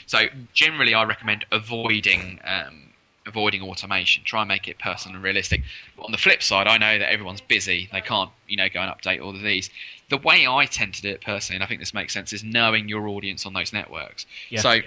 [0.06, 2.90] So generally, I recommend avoiding um,
[3.26, 4.24] avoiding automation.
[4.24, 5.62] Try and make it personal and realistic.
[5.96, 8.80] But on the flip side, I know that everyone's busy; they can't, you know, go
[8.80, 9.70] and update all of these.
[10.08, 12.44] The way I tend to do it personally, and I think this makes sense, is
[12.44, 14.26] knowing your audience on those networks.
[14.50, 14.60] Yeah.
[14.60, 14.80] So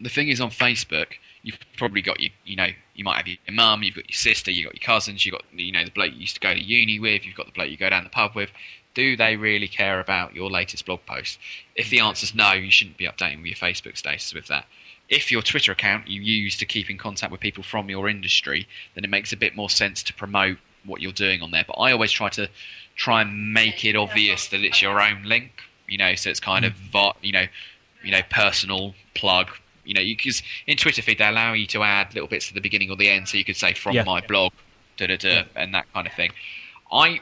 [0.00, 1.14] the thing is, on Facebook,
[1.46, 4.50] you've probably got your, you know, you might have your mum, you've got your sister,
[4.50, 6.60] you've got your cousins, you've got, you know, the bloke you used to go to
[6.60, 8.50] uni with, you've got the bloke you go down the pub with.
[8.94, 11.38] Do they really care about your latest blog post?
[11.76, 14.66] If the answer's no, you shouldn't be updating your Facebook status with that.
[15.08, 18.66] If your Twitter account you use to keep in contact with people from your industry,
[18.96, 21.64] then it makes a bit more sense to promote what you're doing on there.
[21.64, 22.48] But I always try to
[22.96, 25.52] try and make it obvious that it's your own link,
[25.86, 26.90] you know, so it's kind of, mm.
[26.90, 27.46] vi- you know,
[28.02, 29.50] you know, personal plug.
[29.86, 32.90] You know, because in Twitterfeed they allow you to add little bits at the beginning
[32.90, 34.04] or the end, so you could say from Yeah.
[34.04, 34.52] my blog,
[34.96, 36.32] da da da, and that kind of thing.
[36.92, 37.20] I,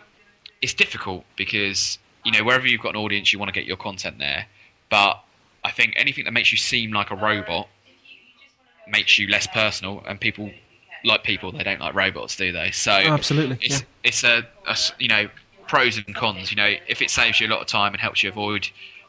[0.63, 3.77] it's difficult because you know wherever you've got an audience, you want to get your
[3.77, 4.47] content there,
[4.91, 5.23] but
[5.65, 7.69] I think anything that makes you seem like a robot
[8.87, 10.51] makes you less personal, and people
[11.05, 12.71] like people they don't like robots, do they?
[12.71, 13.87] So Oh, absolutely, it's yeah.
[14.03, 15.29] it's a, a you know
[15.69, 16.51] pros and cons.
[16.51, 18.69] You know, if it saves you a lot of time and helps you avoid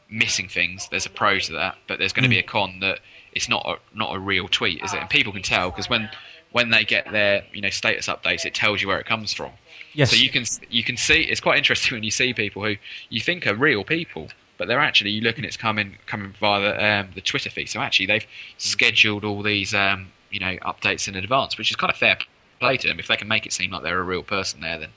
[0.09, 1.77] missing things, there's a pro to that.
[1.87, 2.47] But there's going to be a Mm.
[2.47, 2.99] con that
[3.35, 5.01] it's not a, not a real tweet, is it?
[5.01, 6.09] And people can tell because when
[6.51, 9.51] when they get their you know status updates, it tells you where it comes from.
[9.93, 10.11] Yes.
[10.11, 12.75] So you can you can see it's quite interesting when you see people who
[13.09, 16.61] you think are real people, but they're actually you look and it's coming coming via
[16.61, 17.67] the, um, the Twitterfeed.
[17.67, 18.25] So actually they've
[18.57, 22.17] scheduled all these um, you know updates in advance, which is kind of fair
[22.59, 22.99] play to them.
[22.99, 24.89] If they can make it seem like they're a real person there, then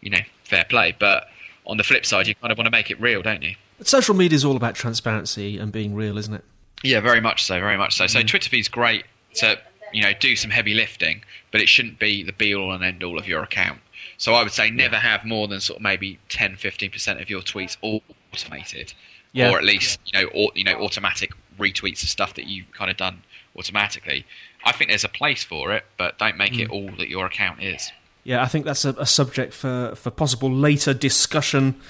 [0.00, 0.96] you know fair play.
[0.98, 1.28] But
[1.66, 3.54] on the flip side, you kind of want to make it real, don't you?
[3.76, 6.44] But social media is all about transparency and being real, isn't it?
[6.82, 8.06] Yeah, very much so, very much so.
[8.06, 8.26] So mm-hmm.
[8.26, 9.58] Twitterfeed's great to
[9.92, 13.02] you know do some heavy lifting, but it shouldn't be the be all and end
[13.02, 13.78] all of your account.
[14.22, 17.40] So I would say never have more than sort of maybe 10 15% of your
[17.40, 18.94] tweets automated.
[19.32, 19.50] Yeah.
[19.50, 22.90] Or at least, you know, or, you know, automatic retweets of stuff that you've kind
[22.90, 23.22] of done
[23.56, 24.24] automatically.
[24.64, 26.72] I think there's a place for it, but don't make it mm.
[26.72, 27.90] all that your account is.
[28.24, 31.80] Yeah, I think that's a, a subject for, for possible later discussion.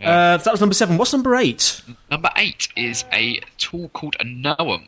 [0.00, 0.34] Yeah.
[0.34, 0.98] Uh, that was number seven.
[0.98, 1.80] What's number eight?
[2.10, 4.84] Number eight is a tool called a KnowEm.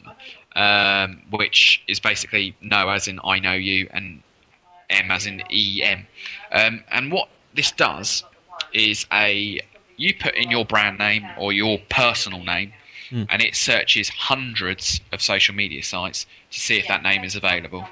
[0.56, 4.22] um, which is basically no as in I know you and
[4.90, 6.06] M as in EM.
[6.50, 8.24] Um, and what this does
[8.72, 9.60] is a
[9.96, 12.72] you put in your brand name or your personal name,
[13.10, 13.24] Hmm.
[13.30, 17.88] and it searches hundreds of social media sites to see if that name is available.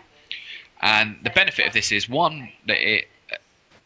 [0.82, 3.08] And the benefit of this is one that it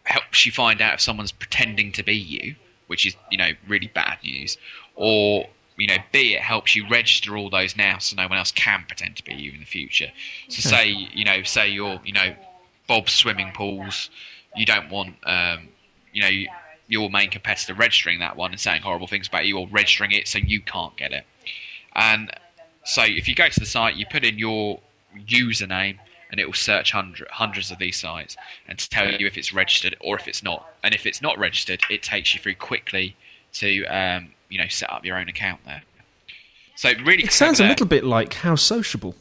[0.04, 2.56] helps you find out if someone's pretending to be you,
[2.90, 4.58] which is you know really bad news,
[4.96, 8.50] or you know B it helps you register all those now so no one else
[8.50, 10.10] can pretend to be you in the future.
[10.48, 12.34] So say you know say you're you know
[12.88, 14.10] Bob's swimming pools,
[14.56, 15.68] you don't want um,
[16.12, 16.52] you know
[16.88, 20.26] your main competitor registering that one and saying horrible things about you or registering it
[20.26, 21.24] so you can't get it.
[21.94, 22.32] And
[22.82, 24.80] so if you go to the site, you put in your
[25.16, 25.98] username
[26.30, 28.36] and it will search hundred, hundreds of these sites
[28.68, 30.66] and to tell you if it's registered or if it's not.
[30.82, 33.16] And if it's not registered, it takes you through quickly
[33.54, 35.82] to um, you know set up your own account there.
[36.76, 39.14] So really, It sounds a little bit like How Sociable.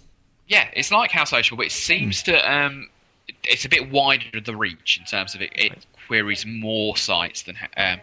[0.47, 2.89] Yeah, it's like How Social, but it seems to um,
[3.43, 5.51] it's a bit wider of the reach in terms of it.
[5.55, 7.99] It queries more sites than um,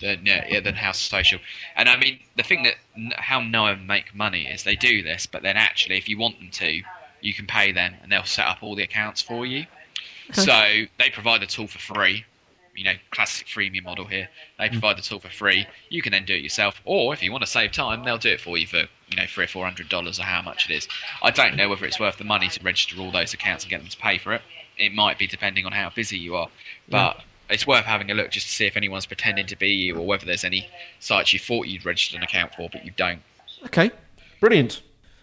[0.00, 1.40] than yeah, than How Social.
[1.76, 2.74] And I mean, the thing that
[3.16, 6.50] how KnowEm make money is they do this, but then actually, if you want them
[6.50, 6.82] to,
[7.20, 9.66] you can pay them, and they'll set up all the accounts for you.
[10.32, 12.24] So they provide the tool for free.
[12.76, 14.28] You know, classic freemium model here.
[14.58, 14.72] They mm.
[14.72, 15.66] provide the tool for free.
[15.88, 18.30] You can then do it yourself, or if you want to save time, they'll do
[18.30, 20.74] it for you for you know three or four hundred dollars or how much it
[20.74, 20.88] is.
[21.22, 23.80] I don't know whether it's worth the money to register all those accounts and get
[23.80, 24.42] them to pay for it.
[24.78, 26.48] It might be depending on how busy you are,
[26.88, 29.96] but it's worth having a look just to see if anyone's pretending to be you
[29.96, 30.68] or whether there's any
[31.00, 33.20] sites you thought you'd registered an account for but you don't.
[33.66, 33.90] Okay,
[34.40, 34.80] brilliant.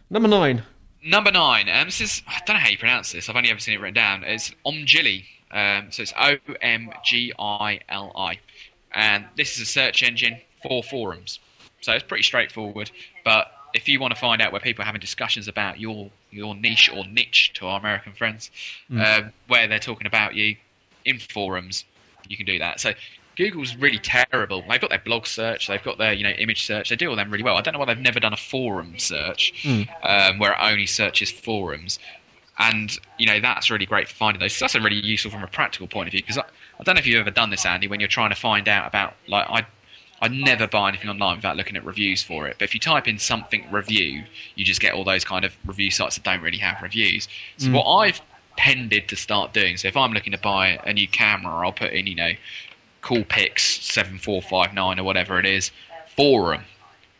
[0.10, 0.64] Number nine.
[1.08, 1.70] Number nine.
[1.70, 3.30] Um, this is I don't know how you pronounce this.
[3.30, 4.26] I've only ever seen it written down.
[4.26, 5.24] It's Omgili.
[5.52, 8.40] Um, so it's O M G I L I,
[8.92, 11.40] and this is a search engine for forums.
[11.80, 12.92] So it's pretty straightforward.
[13.24, 16.54] But if you want to find out where people are having discussions about your your
[16.56, 18.52] niche or niche to our American friends,
[18.92, 20.58] um, where they're talking about you
[21.06, 21.86] in forums,
[22.28, 22.82] you can do that.
[22.82, 22.92] So
[23.38, 24.64] Google's really terrible.
[24.68, 26.90] They've got their blog search, they've got their you know image search.
[26.90, 27.56] They do all them really well.
[27.56, 29.54] I don't know why they've never done a forum search
[30.04, 32.00] um, where it only searches forums.
[32.60, 34.54] And you know that's really great for finding those.
[34.54, 36.44] So that's really useful from a practical point of view because I,
[36.80, 38.88] I don't know if you've ever done this, Andy, when you're trying to find out
[38.88, 39.66] about like I.
[40.20, 42.56] I never buy anything online without looking at reviews for it.
[42.58, 44.24] But if you type in something review,
[44.56, 47.28] you just get all those kind of review sites that don't really have reviews.
[47.58, 48.20] So what I've
[48.58, 51.94] tended to start doing, so if I'm looking to buy a new camera, I'll put
[51.94, 52.32] in, you know,
[53.08, 55.72] Four five nine or whatever it is
[56.16, 56.64] forum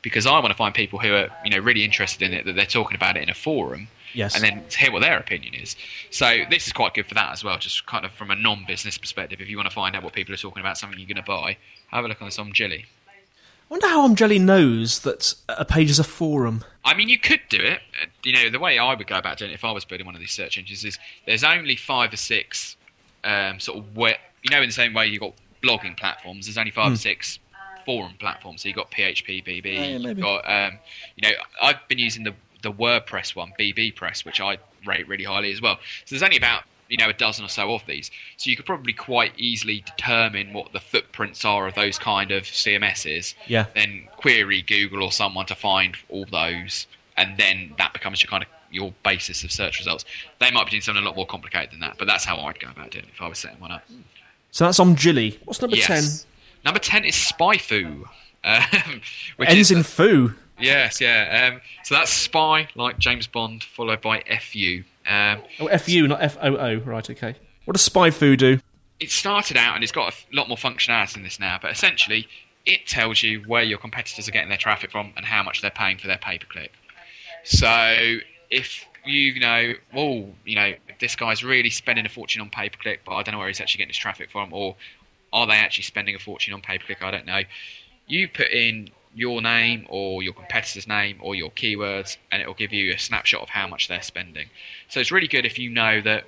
[0.02, 2.56] because I want to find people who are you know really interested in it that
[2.56, 4.36] they're talking about it in a forum Yes.
[4.36, 5.76] and then hear what their opinion is.
[6.10, 8.98] So this is quite good for that as well, just kind of from a non-business
[8.98, 9.42] perspective.
[9.42, 11.22] If you want to find out what people are talking about, something you're going to
[11.24, 11.58] buy,
[11.92, 12.86] have a look on this Omgili.
[12.86, 16.64] I wonder how Jelly knows that a page is a forum.
[16.86, 17.82] I mean, you could do it.
[18.24, 20.16] You know, the way I would go about doing it if I was building one
[20.16, 22.78] of these search engines is there's only five or six
[23.24, 26.46] um, sort of where you know in the same way you've got blogging platforms.
[26.46, 27.40] There's only five or six
[27.86, 28.62] forum platforms.
[28.64, 29.76] So you've got PHP, BB.
[29.76, 30.78] yeah, you've got um,
[31.16, 35.52] you know I've been using the the WordPress one, bbPress, which I rate really highly
[35.52, 35.78] as well.
[36.06, 38.10] So there's only about you know a dozen or so of these.
[38.38, 42.44] So you could probably quite easily determine what the footprints are of those kind of
[42.44, 43.66] CMSs Yeah.
[43.76, 48.44] then query Google or someone to find all those, and then that becomes your kind
[48.44, 50.04] of your basis of search results.
[50.40, 52.60] They might be doing something a lot more complicated than that, but that's how I'd
[52.60, 53.84] go about doing it if I was setting one up.
[54.52, 55.38] So that's Omgili.
[55.46, 56.26] What's number yes.
[56.66, 58.04] Number ten is SpyFu,
[58.44, 58.62] um,
[59.38, 60.34] which Ends is in foo.
[60.60, 61.52] yes, yeah.
[61.54, 64.84] Um, so that's spy like James Bond, followed by fu.
[65.10, 66.78] Um, Oh, F-U, not F-O-O.
[66.80, 67.36] Right, okay.
[67.66, 68.60] What does SpyFu do?
[69.00, 72.28] it started out and it's got a lot more functionality in this now, but essentially
[72.66, 75.70] it tells you where your competitors are getting their traffic from and how much they're
[75.70, 76.74] paying for their pay per click.
[77.44, 78.18] So
[78.50, 82.78] if you know, oh, you know, this guy's really spending a fortune on pay per
[82.78, 84.76] click, but I don't know where he's actually getting his traffic from, or
[85.34, 87.02] are they actually spending a fortune on pay per click?
[87.02, 87.42] I don't know.
[88.08, 92.54] You put in your name or your competitor's name or your keywords, and it will
[92.54, 94.48] give you a snapshot of how much they're spending.
[94.90, 96.26] So it's really good if you know that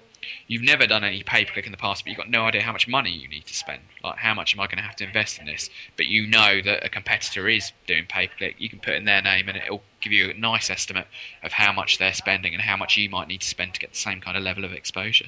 [0.48, 2.62] you've never done any pay per click in the past, but you've got no idea
[2.62, 3.82] how much money you need to spend.
[4.04, 5.70] Like, how much am I going to have to invest in this?
[5.98, 8.56] But you know that a competitor is doing pay per click.
[8.58, 11.08] You can put in their name, and it'll give you a nice estimate
[11.44, 13.92] of how much they're spending and how much you might need to spend to get
[13.92, 15.28] the same kind of level of exposure.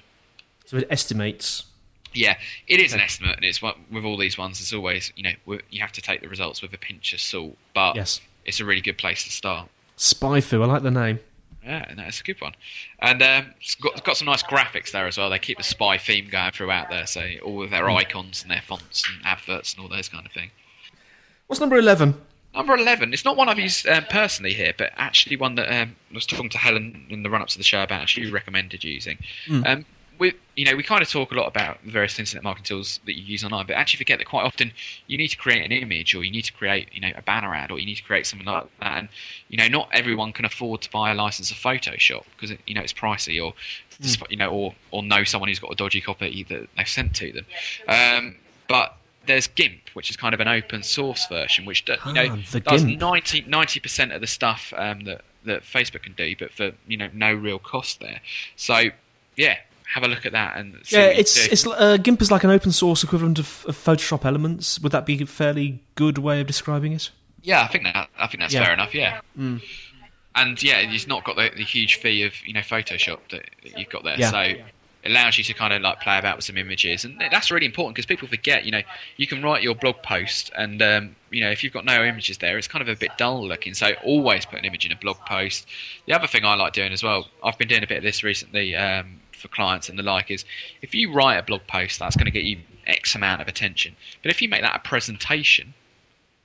[0.66, 1.66] So it estimates.
[2.14, 2.36] Yeah,
[2.68, 4.60] it is an estimate, and it's what with all these ones.
[4.60, 7.58] It's always you know you have to take the results with a pinch of salt,
[7.74, 8.20] but Yes.
[8.44, 9.70] it's a really good place to start.
[9.98, 10.62] SpyFu.
[10.62, 11.20] I like the name.
[11.64, 12.54] Yeah, no, it's a good one,
[13.00, 15.30] and um, it's got, it's got some nice graphics there as well.
[15.30, 18.64] They keep the spy theme going throughout there, so all of their icons and their
[18.66, 20.50] fonts and adverts and all those kind of thing.
[21.46, 22.16] What's number 11?
[22.56, 23.14] Number 11.
[23.14, 26.26] It's not one I've used um, personally here, but actually one that um, I was
[26.26, 29.18] talking to Helen in the run up to the show about, she recommended using.
[29.48, 29.86] Mm.
[30.22, 33.00] We, you know, we kind of talk a lot about the various internet marketing tools
[33.08, 34.72] that you use online, but actually forget that quite often
[35.08, 37.52] you need to create an image, or you need to create, you know, a banner
[37.56, 38.98] ad, or you need to create something like that.
[38.98, 39.10] And
[39.50, 42.82] you know, not everyone can afford to buy a license of Photoshop because you know
[42.82, 43.54] it's pricey, or
[44.02, 44.32] Mm.
[44.32, 47.32] you know, or or know someone who's got a dodgy copy that they've sent to
[47.32, 47.46] them.
[47.88, 48.36] Um,
[48.68, 52.28] but there's GIMP, which is kind of an open source version, which do- you know
[52.32, 53.00] Ah, does GIMP.
[53.48, 57.10] 90 percent of the stuff um, that that Facebook can do, but for you know
[57.14, 58.22] no real cost there.
[58.56, 58.90] So
[59.36, 59.58] yeah,
[59.94, 62.50] have a look at that and see Yeah, it's it's uh, GIMP is like an
[62.50, 64.80] open source equivalent of, of Photoshop Elements.
[64.80, 67.10] Would that be a fairly good way of describing it?
[67.44, 68.64] yeah, I think that I think that's Yeah.
[68.66, 68.94] fair enough.
[68.94, 69.22] Yeah.
[69.38, 69.62] Mm.
[70.34, 73.78] And yeah, you've not got the, the huge fee of you know Photoshop that, that
[73.78, 74.30] you've got there, Yeah.
[74.32, 74.64] so it
[75.10, 77.96] allows you to kind of like play about with some images, and that's really important
[77.96, 78.64] because people forget.
[78.64, 78.82] You know,
[79.18, 82.38] you can write your blog post, and um, you know if you've got no images
[82.38, 83.74] there, it's kind of a bit dull looking.
[83.74, 85.68] So always put an image in a blog post.
[86.06, 88.24] The other thing I like doing as well, I've been doing a bit of this
[88.24, 90.46] recently um, for clients and the like, is
[90.82, 93.96] if you write a blog post, that's going to get you X amount of attention.
[94.22, 95.74] But if you make that a presentation,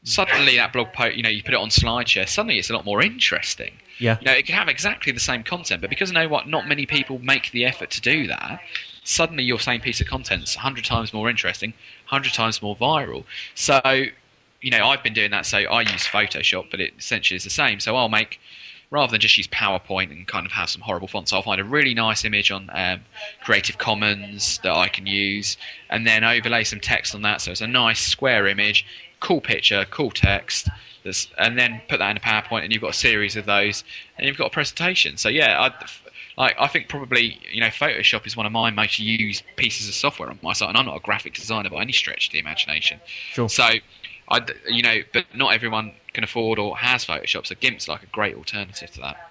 [0.03, 2.85] suddenly that blog post, you know, you put it on SlideShare, suddenly it's a lot
[2.85, 3.73] more interesting.
[3.99, 4.19] Yeah.
[4.21, 6.69] You know, it can have exactly the same content, but because you know what, not
[6.69, 8.61] many people make the effort to do that.
[9.05, 11.75] Suddenly, your same piece of content's hundred times more interesting,
[12.07, 13.25] hundred times more viral.
[13.55, 13.81] So,
[14.61, 15.47] you know, I've been doing that.
[15.47, 17.79] So I use Photoshop, but it essentially is the same.
[17.79, 18.41] So I'll make
[18.91, 21.65] rather than just use PowerPoint and kind of have some horrible fonts, I'll find a
[21.65, 23.01] really nice image on um,
[23.43, 25.57] Creative Commons that I can use,
[25.91, 27.41] and then overlay some text on that.
[27.41, 28.87] So it's a nice square image,
[29.21, 30.69] cool picture, cool text.
[31.05, 33.85] That's, and then put that in a PowerPoint, and you've got a series of those,
[34.19, 35.17] and you've got a presentation.
[35.17, 35.87] So yeah, I,
[36.37, 39.95] like I think probably you know Photoshop is one of my most used pieces of
[39.95, 42.39] software on my site, and I'm not a graphic designer by any stretch of the
[42.39, 43.01] imagination.
[43.33, 43.49] Sure.
[43.49, 43.69] So,
[44.29, 48.07] I you know, but not everyone can afford or has Photoshop, so GIMP's like a
[48.07, 49.31] great alternative to that.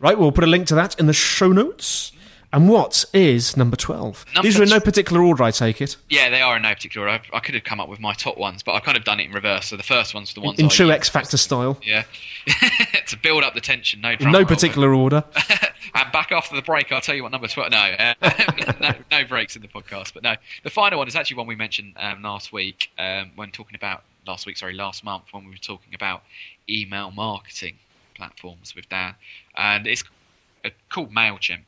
[0.00, 2.12] Right, we'll put a link to that in the show notes.
[2.50, 4.24] And what is number 12?
[4.34, 5.96] Number These are in no particular order, I take it.
[6.08, 7.06] Yeah, they are in no particular.
[7.06, 7.22] order.
[7.30, 9.20] I, I could have come up with my top ones, but I've kind of done
[9.20, 9.66] it in reverse.
[9.66, 10.90] So the first one's the ones In I true.
[10.90, 11.78] X Factor style.
[11.82, 12.04] Yeah,
[13.06, 14.00] to build up the tension.
[14.00, 14.46] No, In no roll.
[14.46, 15.24] particular order.
[15.94, 17.70] and back after the break, I'll tell you what number twelve.
[17.70, 18.14] No, uh,
[18.80, 20.14] no, no breaks in the podcast.
[20.14, 23.50] But no, the final one is actually one we mentioned um, last week um, when
[23.50, 24.56] talking about last week.
[24.56, 26.22] Sorry, last month when we were talking about
[26.68, 27.76] email marketing
[28.14, 29.14] platforms with Dan,
[29.56, 30.04] and it's
[30.64, 31.62] uh, called Mailchimp.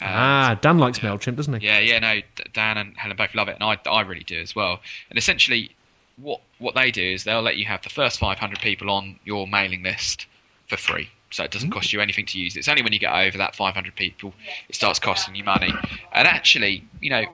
[0.00, 1.66] Ah, Dan likes MailChimp, doesn't he?
[1.66, 2.20] yeah, yeah, no,
[2.52, 4.80] Dan and Helen both love it, and I, I really do as well.
[5.08, 5.70] And essentially,
[6.16, 9.46] what what they do is they'll let you have the first 500 people on your
[9.46, 10.26] mailing list
[10.68, 11.08] for free.
[11.30, 12.60] So it doesn't cost you anything to use it.
[12.60, 14.32] It's only when you get over that 500 people
[14.68, 15.72] it starts costing you money.
[16.12, 17.24] And actually, you know,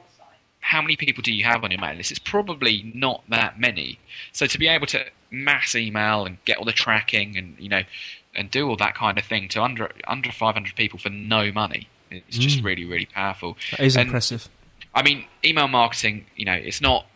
[0.60, 2.10] how many people do you have on your mailing list?
[2.10, 3.98] It's probably not that many.
[4.32, 7.82] So to be able to mass email and get all the tracking and you know
[8.34, 11.88] and do all that kind of thing to under under 500 people for no money,
[12.10, 12.64] it's just Mm.
[12.64, 13.56] really really powerful.
[13.72, 14.48] That is And- impressive.
[14.94, 17.06] I mean, email marketing, you know, it's not,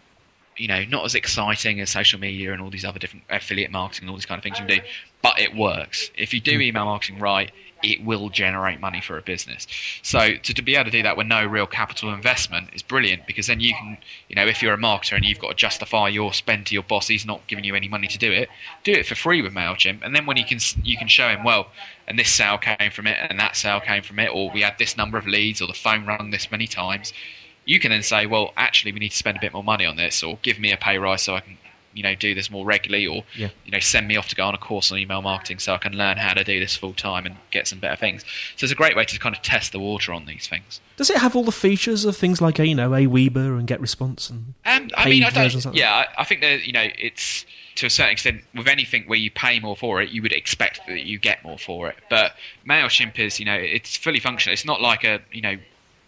[0.56, 4.04] you know, not as exciting as social media and all these other different affiliate marketing
[4.04, 4.82] and all these kind of things you can do,
[5.22, 6.08] but it works.
[6.16, 7.50] If you do email marketing right,
[7.84, 9.66] it will generate money for a business.
[10.02, 13.26] So to, to be able to do that with no real capital investment is brilliant
[13.26, 16.08] because then you can, you know, if you're a marketer and you've got to justify
[16.08, 18.48] your spend to your boss, he's not giving you any money to do it.
[18.82, 21.44] Do it for free with Mailchimp, and then when you can you can show him
[21.44, 21.68] well,
[22.08, 24.78] and this sale came from it, and that sale came from it, or we had
[24.78, 27.12] this number of leads, or the phone rang this many times
[27.64, 29.96] you can then say, well, actually, we need to spend a bit more money on
[29.96, 31.58] this, or give me a pay rise so I can,
[31.94, 33.48] you know, do this more regularly, or Yeah.
[33.64, 35.78] you know, send me off to go on a course on email marketing so I
[35.78, 38.24] can learn how to do this full time and get some better things.
[38.56, 40.80] So it's a great way to kind of test the water on these things.
[40.96, 44.30] Does it have all the features of things like, you know, Aweber and Get Response?
[44.30, 45.64] And Um, I mean, I don't.
[45.64, 45.74] like?
[45.74, 49.18] Yeah, I, I think that you know, it's to a certain extent with anything where
[49.18, 51.96] you pay more for it, you would expect that you get more for it.
[52.08, 52.36] But
[52.68, 54.52] Mailchimp is, you know, it's fully functional.
[54.52, 55.56] It's not like a, you know,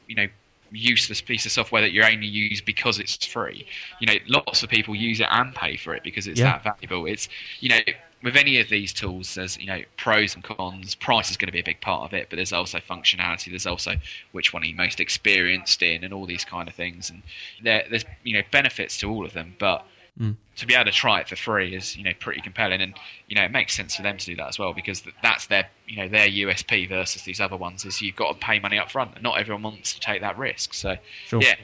[0.06, 0.28] you know,
[0.72, 3.66] useless piece of software that you only use because it's free.
[4.00, 6.58] You know, lots of people use it and pay for it because it's Yeah.
[6.58, 7.06] that valuable.
[7.06, 7.28] It's,
[7.60, 7.80] you know.
[8.22, 10.94] With any of these tools, there's you know pros and cons.
[10.94, 13.50] Price is going to be a big part of it, but there's also functionality.
[13.50, 13.96] There's also
[14.32, 17.10] which one are you most experienced in, and all these kind of things.
[17.10, 17.22] And
[17.62, 19.86] there, there's you know benefits to all of them, but
[20.20, 20.36] Mm.
[20.56, 22.94] to be able to try it for free is you know pretty compelling, and
[23.28, 25.68] you know it makes sense for them to do that as well because that's their
[25.86, 28.90] you know their USP versus these other ones is you've got to pay money up
[28.90, 30.72] front, and not everyone wants to take that risk.
[30.72, 30.96] So
[31.26, 31.42] Sure.
[31.42, 31.56] yeah,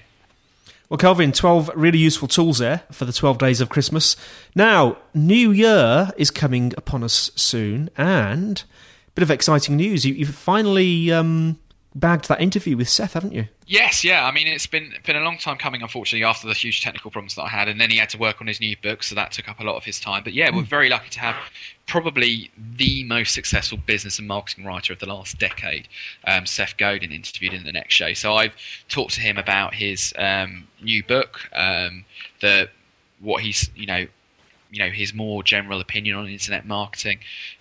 [0.91, 4.17] Well, Kelvin, 12 really useful tools there for the 12 days of Christmas.
[4.55, 8.63] Now, New Year is coming upon us soon, and
[9.09, 10.05] a bit of exciting news.
[10.05, 11.59] You, you've finally um,
[11.95, 13.47] bagged that interview with Seth, haven't you?
[13.73, 14.27] Yes, yeah.
[14.27, 17.37] I mean, it's been been a long time coming, unfortunately, after the huge technical problems
[17.37, 19.33] that I had, and then he had to work on his new book, so that
[19.33, 20.23] took up a lot of his time.
[20.23, 21.37] But yeah, we're very lucky to have
[21.87, 25.89] probably the most successful business and marketing writer of the last decade,
[26.27, 28.13] um, Seth Godin, interviewed in the next show.
[28.13, 28.55] So I've
[28.91, 32.05] talked to him about his um, new book, um,
[32.43, 32.69] the
[33.21, 34.07] what he's you know
[34.71, 37.21] you know his more general opinion on internet marketing,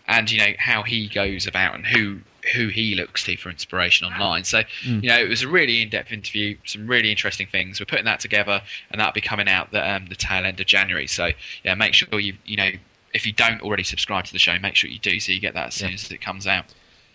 [0.09, 2.19] and you know how he goes about and who
[2.53, 4.43] who he looks to for inspiration online.
[4.43, 5.03] So mm.
[5.03, 7.79] you know it was a really in-depth interview, some really interesting things.
[7.79, 10.65] We're putting that together, and that'll be coming out the um, the tail end of
[10.65, 11.07] January.
[11.07, 11.29] So
[11.63, 12.71] yeah, make sure you you know
[13.13, 15.53] if you don't already subscribe to the show, make sure you do so you get
[15.53, 15.95] that as soon yeah.
[15.95, 16.65] as it comes out.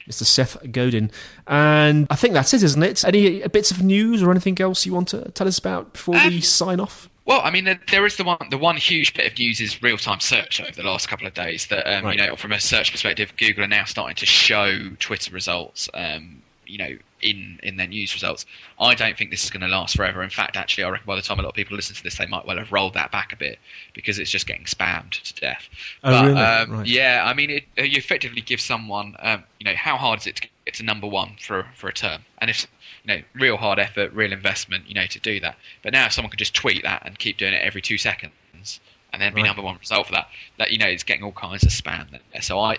[0.09, 0.25] Mr.
[0.25, 1.11] Seth Godin.
[1.47, 3.05] And I think that's it, isn't it?
[3.05, 6.29] Any bits of news or anything else you want to tell us about before um,
[6.29, 7.11] we sign off?
[7.27, 8.39] Well, I mean, there, there is the one.
[8.51, 11.67] The one huge bit of news is real-time search over the last couple of days.
[11.67, 12.17] That um, right.
[12.17, 15.89] you know, from a search perspective, Google are now starting to show Twitter results.
[15.93, 18.47] Um, you know, in in their news results.
[18.79, 20.23] I don't think this is going to last forever.
[20.23, 22.19] In fact, actually, I reckon by the time a lot of people listen to this,
[22.19, 23.59] they might well have rolled that back a bit
[23.95, 25.69] because it's just getting spammed to death.
[26.05, 26.41] Oh, but, really?
[26.41, 26.87] Um, right.
[26.87, 30.37] Yeah, I mean, it, you effectively give someone, um, you know, how hard is it
[30.37, 32.23] to get to number one for for a term?
[32.39, 32.67] And if
[33.07, 35.57] you know, real hard effort, real investment, you know, to do that.
[35.83, 38.81] But now, if someone could just tweet that and keep doing it every two seconds,
[39.13, 39.47] and then be right.
[39.47, 40.29] number one result for that,
[40.59, 42.19] that you know, it's getting all kinds of spam.
[42.41, 42.79] So I,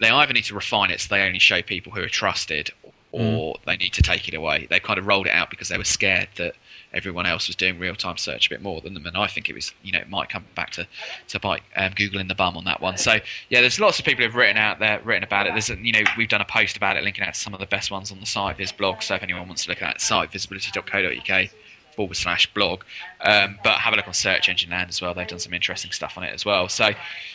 [0.00, 2.70] they either need to refine it so they only show people who are trusted,
[3.10, 3.64] or mm.
[3.64, 4.66] they need to take it away.
[4.68, 6.54] They kind of rolled it out because they were scared that
[6.92, 9.48] everyone else was doing real time search a bit more than them, and I think
[9.48, 10.86] it was you know it might come back to
[11.28, 12.96] to bite um, Google in the bum on that one.
[12.96, 13.16] So
[13.48, 15.52] yeah, there's lots of people who've written out there written about it.
[15.52, 17.66] There's you know we've done a post about it, linking out to some of the
[17.66, 19.02] best ones on the site Viz blog.
[19.02, 21.50] So if anyone wants to look at it, site visibility.co.uk
[21.94, 22.84] forward slash blog.
[23.20, 25.14] Um, but have a look on Search Engine Land as well.
[25.14, 26.68] They've done some interesting stuff on it as well.
[26.68, 26.90] So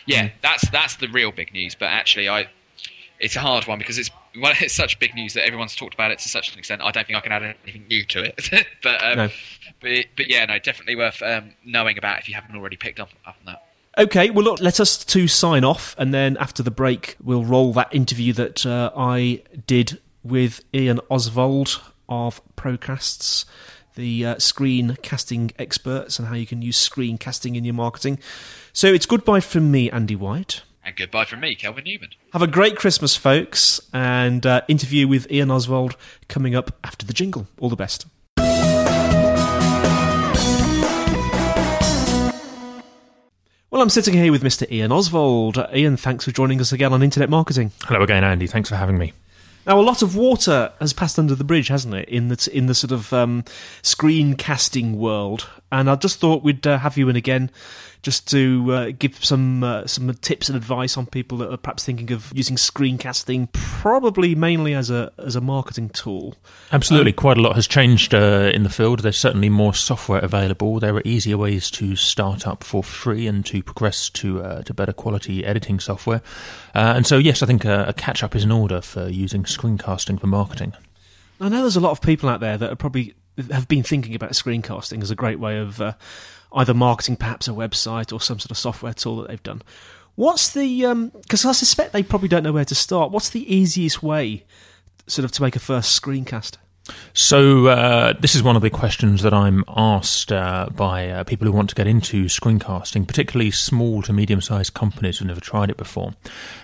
[0.06, 0.32] yeah, mm.
[0.42, 1.76] that's that's the real big news.
[1.76, 2.48] But actually, I
[3.20, 4.10] it's a hard one because it's
[4.40, 6.82] well, it's such big news that everyone's talked about it to such an extent.
[6.82, 8.68] I don't think I can add anything new to it.
[8.84, 9.30] but, um, no.
[9.82, 13.10] but but yeah, no, definitely worth um, knowing about if you haven't already picked up,
[13.26, 13.64] up on that.
[13.96, 17.74] Okay, well, look, let us to sign off, and then after the break, we'll roll
[17.74, 21.80] that interview that uh, I did with Ian Ozsvald
[22.10, 23.46] of Procasts,
[23.94, 28.18] the uh, screen casting experts, and how you can use screen casting in your marketing.
[28.72, 30.64] So it's goodbye from me, Andy White.
[30.86, 32.10] And goodbye from me, Kelvin Newman.
[32.34, 35.96] Have a great Christmas, folks, and uh, interview with Ian Ozsvald
[36.28, 37.48] coming up after the jingle.
[37.58, 38.06] All the best.
[43.72, 44.70] Well, I'm sitting here with Mr.
[44.70, 45.58] Ian Ozsvald.
[45.58, 47.72] Uh, Ian, thanks for joining us again on Internet Marketing.
[47.86, 48.46] Hello again, Andy.
[48.46, 49.14] Thanks for having me.
[49.66, 52.66] Now, a lot of water has passed under the bridge, hasn't it, in the in
[52.66, 53.46] the sort of um,
[53.82, 55.48] screen casting world?
[55.74, 57.50] And I just thought we'd uh, have you in again
[58.04, 61.84] just to uh, give some uh, some tips and advice on people that are perhaps
[61.84, 66.36] thinking of using screencasting, probably mainly as a as a marketing tool.
[66.72, 69.00] Absolutely, um, quite a lot has changed uh, in the field.
[69.00, 70.80] There's certainly more software available.
[70.80, 74.76] There are easier ways to start up for free and to progress to uh, to
[74.76, 76.22] better quality editing software.
[76.76, 79.42] Uh, and so, yes, I think a, a catch up is in order for using
[79.42, 80.74] screencasting for marketing.
[81.42, 83.16] I know there's a lot of people out there that are probably
[83.52, 85.94] have been thinking about screencasting as a great way of uh,
[86.54, 89.62] either marketing perhaps a website or some sort of software tool that they've done.
[90.16, 93.12] What's the because um, I suspect they probably don't know where to start.
[93.12, 94.46] What's the easiest way,
[95.08, 96.58] sort of, to make a first screencast?
[97.14, 101.48] So uh, this is one of the questions that I'm asked uh, by uh, people
[101.48, 105.78] who want to get into screencasting, particularly small to medium-sized companies who've never tried it
[105.78, 106.14] before.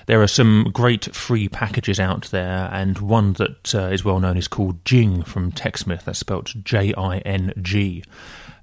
[0.07, 4.37] There are some great free packages out there, and one that uh, is well known
[4.37, 6.03] is called Jing from TechSmith.
[6.03, 8.03] That's spelled J-I-N-G.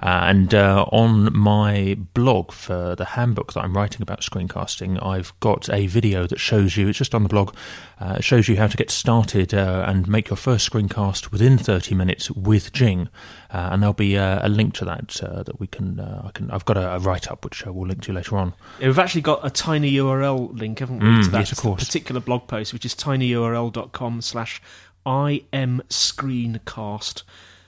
[0.01, 5.32] Uh, and uh, on my blog for the handbook that I'm writing about screencasting, I've
[5.40, 7.55] got a video that shows you, it's just on the blog,
[7.99, 11.94] uh, shows you how to get started uh, and make your first screencast within 30
[11.94, 13.09] minutes with Jing.
[13.51, 16.51] Uh, and there'll be a, a link to that uh, that we can, I can.
[16.51, 18.53] I've got a, a write up which we'll link to later on.
[18.80, 21.59] Yeah, we've actually got a tiny URL link, haven't we, mm, to that yes, of
[21.59, 21.84] course.
[21.84, 24.61] particular blog post, which is tinyurl.com slash
[25.07, 27.22] imscreencast.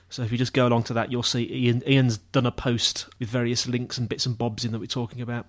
[0.09, 3.07] So if you just go along to that, you'll see Ian, Ian's done a post
[3.19, 5.45] with various links and bits and bobs in that we're talking about.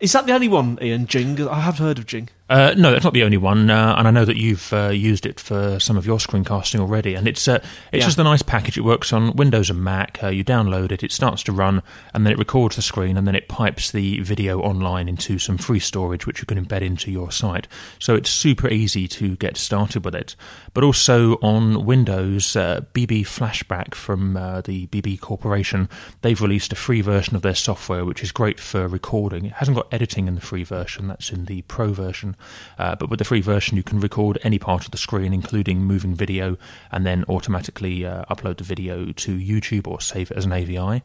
[0.00, 1.06] Is that the only one, Ian?
[1.06, 1.46] Jing?
[1.46, 2.28] I have heard of Jing.
[2.48, 5.24] Uh, no, that's not the only one, uh, and I know that you've uh, used
[5.24, 7.14] it for some of your screencasting already.
[7.14, 7.60] And it's uh,
[7.92, 8.06] it's yeah.
[8.06, 8.76] just a nice package.
[8.76, 10.22] It works on Windows and Mac.
[10.22, 11.82] Uh, you download it, it starts to run,
[12.12, 15.56] and then it records the screen, and then it pipes the video online into some
[15.56, 17.68] free storage, which you can embed into your site.
[17.98, 20.36] So it's super easy to get started with it.
[20.74, 25.88] But also on Windows, BB uh, Flashback from the BB Corporation,
[26.22, 29.46] they've released a free version of their software, which is great for recording.
[29.46, 32.31] It hasn't got editing in the free version; that's in the pro version
[32.78, 35.84] Uh, but with the free version, you can record any part of the screen, including
[35.84, 36.56] moving video,
[36.90, 41.02] and then automatically uh, upload the video to YouTube or save it as an AVI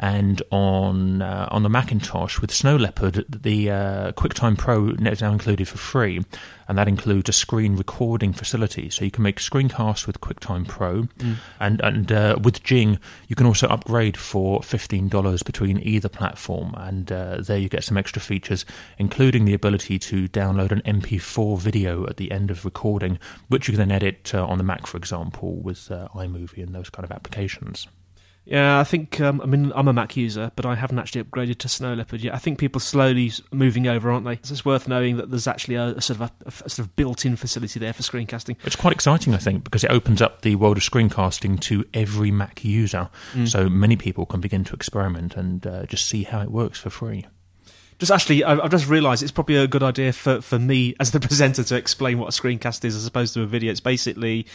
[0.00, 5.30] and on uh, on the Macintosh with Snow Leopard, the uh, QuickTime Pro is now
[5.30, 6.24] included for free,
[6.66, 8.88] and that includes a screen recording facility.
[8.88, 11.36] So you can make screencasts with QuickTime Pro, mm.
[11.60, 12.98] and and uh, with Jing,
[13.28, 17.84] you can also upgrade for fifteen dollars between either platform, and uh, there you get
[17.84, 18.64] some extra features,
[18.96, 23.72] including the ability to download an MP4 video at the end of recording, which you
[23.72, 27.04] can then edit uh, on the Mac, for example, with uh, iMovie and those kind
[27.04, 27.86] of applications.
[28.50, 31.58] Yeah, I think um, I mean I'm a Mac user, but I haven't actually upgraded
[31.58, 32.34] to Snow Leopard yet.
[32.34, 34.40] I think people are slowly moving over, aren't they?
[34.42, 36.96] So it's worth knowing that there's actually a, a sort of a, a, sort of
[36.96, 38.56] built-in facility there for screencasting.
[38.64, 42.32] It's quite exciting, I think, because it opens up the world of screencasting to every
[42.32, 43.48] Mac user, mm.
[43.48, 46.90] so many people can begin to experiment and uh, just see how it works for
[46.90, 47.26] free
[48.00, 51.20] just actually, I've just realised it's probably a good idea for, for me as the
[51.28, 53.70] presenter to explain what a screencast is as opposed to a video.
[53.70, 54.46] It's basically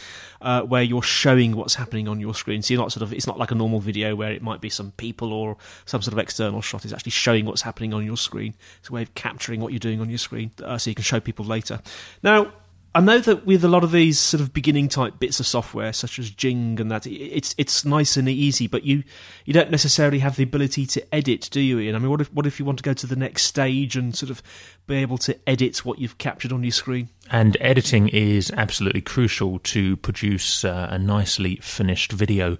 [0.42, 2.60] uh, where you're showing what's happening on your screen.
[2.60, 4.68] So you're not sort of, it's not like a normal video where it might be
[4.68, 6.84] some people or some sort of external shot.
[6.84, 8.54] It's actually showing what's happening on your screen.
[8.80, 11.04] It's a way of capturing what you're doing on your screen uh, so you can
[11.04, 11.80] show people later.
[12.24, 12.52] Now,
[12.96, 15.92] I know that with a lot of these sort of beginning type bits of software,
[15.92, 19.04] such as Jing and that, it's it's nice and easy, but you
[19.44, 21.94] you don't necessarily have the ability to edit, do you, Ian?
[21.94, 24.16] I mean, what if what if you want to go to the next stage and
[24.16, 24.42] sort of
[24.86, 27.10] be able to edit what you've captured on your screen?
[27.30, 32.56] And editing is absolutely crucial to produce uh, a nicely finished video.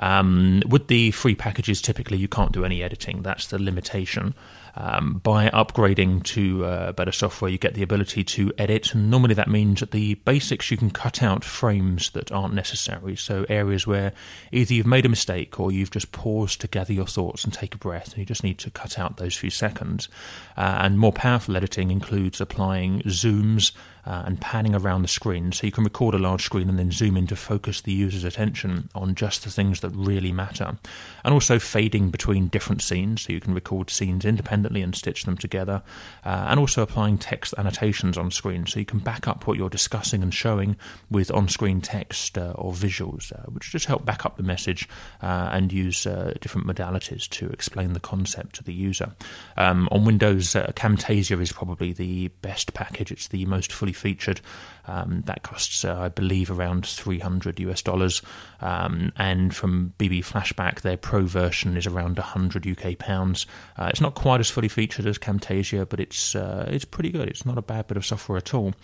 [0.00, 3.22] Um, with the free packages, typically you can't do any editing.
[3.22, 4.34] That's the limitation.
[4.78, 9.32] Um, by upgrading to uh, better software, you get the ability to edit, and normally
[9.34, 13.16] that means at the basics you can cut out frames that aren't necessary.
[13.16, 14.12] So, areas where
[14.52, 17.74] either you've made a mistake or you've just paused to gather your thoughts and take
[17.74, 20.10] a breath, and you just need to cut out those few seconds.
[20.58, 23.72] Uh, and more powerful editing includes applying zooms
[24.06, 25.52] uh, and panning around the screen.
[25.52, 28.24] So you can record a large screen and then zoom in to focus the user's
[28.24, 30.78] attention on just the things that really matter.
[31.24, 35.36] And also fading between different scenes, so you can record scenes independently and stitch them
[35.36, 35.82] together.
[36.24, 39.68] Uh, and also applying text annotations on screen, so you can back up what you're
[39.68, 40.76] discussing and showing
[41.10, 44.88] with on screen text uh, or visuals, uh, which just help back up the message
[45.22, 49.12] uh, and use uh, different modalities to explain the concept to the user.
[49.56, 54.40] Um, on Windows, Camtasia is probably the best package, it's the most fully featured.
[54.88, 58.22] Um, that costs, uh, I believe, around 300 US dollars.
[58.60, 63.46] Um, and from BB Flashback, their pro version is around 100 UK pounds.
[63.76, 67.28] Uh, it's not quite as fully featured as Camtasia, but it's uh, it's pretty good.
[67.28, 68.74] It's not a bad bit of software at all.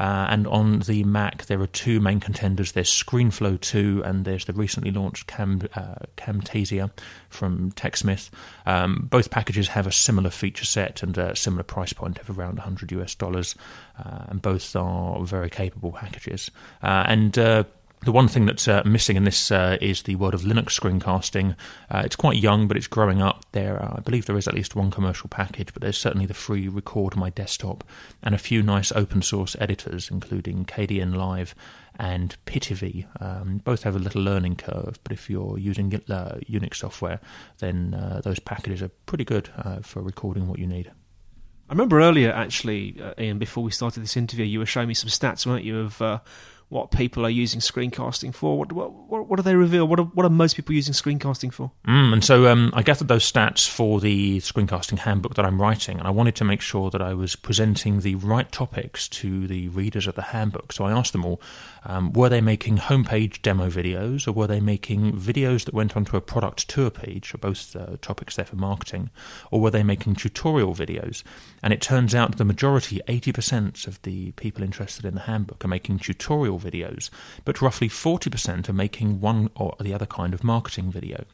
[0.00, 2.72] Uh, and on the Mac, there are two main contenders.
[2.72, 6.90] There's ScreenFlow 2, and there's the recently launched Cam, uh, Camtasia
[7.28, 8.30] from TechSmith.
[8.64, 12.56] Um, both packages have a similar feature set and a similar price point of around
[12.56, 13.54] 100 US dollars,
[14.02, 16.50] uh, and both are very capable packages.
[16.82, 17.64] Uh, and uh,
[18.02, 21.54] the one thing that's uh, missing in this uh, is the world of Linux screencasting.
[21.90, 23.44] Uh, it's quite young, but it's growing up.
[23.52, 26.66] There, I believe there is at least one commercial package, but there's certainly the free
[26.66, 27.84] Record My Desktop
[28.22, 31.52] and a few nice open source editors, including Kdenlive
[31.98, 33.06] and Pitivi.
[33.20, 37.20] Um, both have a little learning curve, but if you're using uh, Unix software,
[37.58, 40.90] then uh, those packages are pretty good uh, for recording what you need.
[41.68, 45.10] I remember earlier, actually, Ian, before we started this interview, you were showing me some
[45.10, 46.22] stats, weren't you, of
[46.70, 48.56] what people are using screencasting for.
[48.56, 49.86] What what, what do they reveal?
[49.86, 51.72] What are, what are most people using screencasting for?
[51.86, 55.98] Mm, and so um, I gathered those stats for the screencasting handbook that I'm writing,
[55.98, 59.68] and I wanted to make sure that I was presenting the right topics to the
[59.68, 60.72] readers of the handbook.
[60.72, 61.42] So I asked them all:
[61.84, 66.16] um, were they making homepage demo videos, or were they making videos that went onto
[66.16, 67.34] a product tour page?
[67.34, 69.10] Or both uh, topics there for marketing,
[69.50, 71.24] or were they making tutorial videos?
[71.64, 75.68] And it turns out the majority, 80% of the people interested in the handbook, are
[75.68, 77.10] making tutorial videos,
[77.44, 81.24] but roughly 40% are making one or the other kind of marketing video.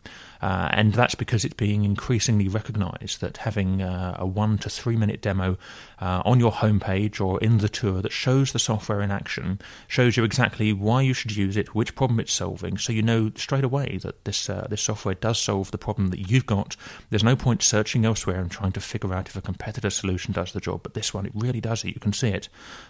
[0.43, 4.97] Uh, and that's because it's being increasingly recognized that having uh, a one to three
[4.97, 5.57] minute demo
[6.01, 10.17] uh, on your homepage or in the tour that shows the software in action, shows
[10.17, 13.65] you exactly why you should use it, which problem it's solving, so you know straight
[13.65, 16.77] away that this, uh, this software does solve the problem that you've got.
[17.11, 20.53] There's no point searching elsewhere and trying to figure out if a competitor solution does
[20.53, 21.95] the job, but this one, it really does it.
[21.95, 22.49] You can see it.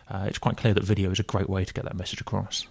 [0.08, 2.66] Uh, it's quite clear that video is a great way to get that message across.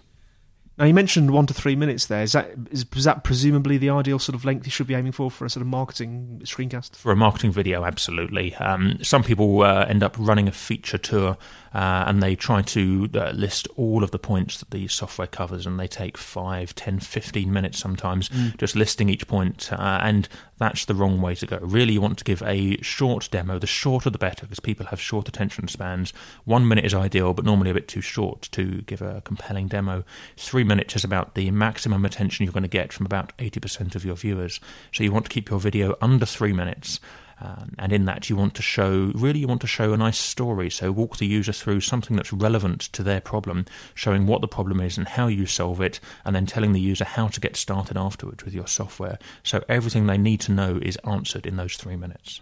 [0.78, 2.22] Now you mentioned one to three minutes there.
[2.22, 5.12] Is that is, is that presumably the ideal sort of length you should be aiming
[5.12, 6.96] for for a sort of marketing screencast?
[6.96, 8.54] For a marketing video, absolutely.
[8.56, 11.38] Um, some people uh, end up running a feature tour
[11.76, 15.66] uh, and they try to uh, list all of the points that the software covers,
[15.66, 18.56] and they take 5, 10, 15 minutes sometimes mm.
[18.56, 21.58] just listing each point, uh, and that's the wrong way to go.
[21.60, 23.58] Really, you want to give a short demo.
[23.58, 26.14] The shorter the better, because people have short attention spans.
[26.46, 30.02] One minute is ideal, but normally a bit too short to give a compelling demo.
[30.38, 34.02] Three minutes is about the maximum attention you're going to get from about 80% of
[34.02, 34.60] your viewers.
[34.94, 37.00] So you want to keep your video under three minutes.
[37.40, 40.18] Um, and in that, you want to show really, you want to show a nice
[40.18, 40.70] story.
[40.70, 44.80] So, walk the user through something that's relevant to their problem, showing what the problem
[44.80, 47.96] is and how you solve it, and then telling the user how to get started
[47.96, 49.18] afterwards with your software.
[49.42, 52.40] So, everything they need to know is answered in those three minutes.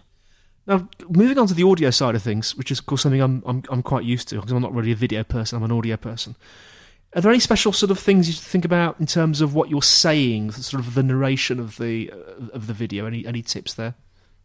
[0.67, 3.43] Now, moving on to the audio side of things, which is, of course, something I'm,
[3.45, 5.97] I'm, I'm quite used to because I'm not really a video person, I'm an audio
[5.97, 6.35] person.
[7.15, 9.81] Are there any special sort of things you think about in terms of what you're
[9.81, 12.11] saying, sort of the narration of the
[12.51, 13.05] of the video?
[13.05, 13.95] Any any tips there?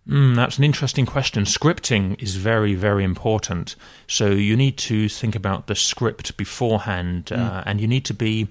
[0.08, 1.44] Mm, that's an interesting question.
[1.44, 3.76] Scripting is very, very important.
[4.06, 7.38] So you need to think about the script beforehand, mm.
[7.38, 8.48] uh, and you need to be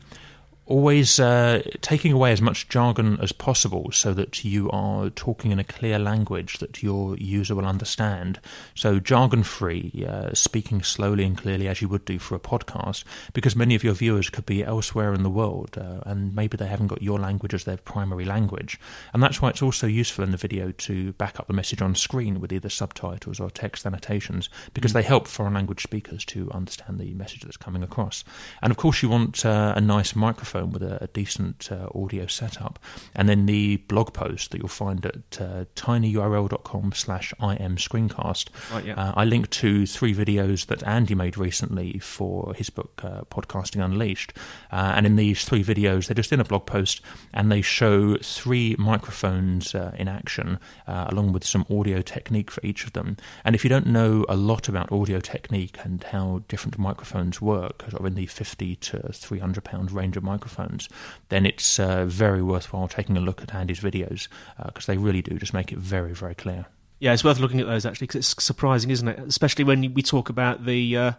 [0.70, 5.58] always uh, taking away as much jargon as possible so that you are talking in
[5.58, 8.40] a clear language that your user will understand.
[8.76, 13.04] So, jargon free, uh, speaking slowly and clearly as you would do for a podcast,
[13.34, 16.68] because many of your viewers could be elsewhere in the world uh, and maybe they
[16.68, 18.80] haven't got your language as their primary language.
[19.12, 21.96] And that's why it's also useful in the video to back up the message on
[21.96, 24.96] screen with either subtitles or text annotations, because mm.
[24.96, 28.24] they help foreign language speakers to understand the message that's coming across.
[28.62, 31.88] And of course, you want uh, a nice microphone microphone with a, a decent uh,
[31.96, 32.80] audio setup.
[33.16, 38.50] And then the blog post that you'll find at uh, tinyurl.com slash imscreencast.
[38.72, 38.94] Right, yeah.
[38.96, 43.84] uh, I linked to three videos that Andy made recently for his book, uh, Podcasting
[43.84, 44.34] Unleashed.
[44.72, 47.02] Uh, and in these three videos, they're just in a blog post
[47.34, 52.86] and they show three microphones uh, in action, along with some audio technique for each
[52.86, 53.18] of them.
[53.46, 57.84] And if you don't know a lot about audio technique and how different microphones work,
[57.90, 60.90] sort of in the 50 to 300 pound range of microphones, microphones,
[61.30, 64.28] then it's uh, very worthwhile taking a look at Andy's videos
[64.66, 66.66] because uh, they really do just make it very, very clear.
[67.00, 69.20] Yeah, it's worth looking at those actually because it's surprising, isn't it?
[69.20, 71.12] Especially when we talk about the uh,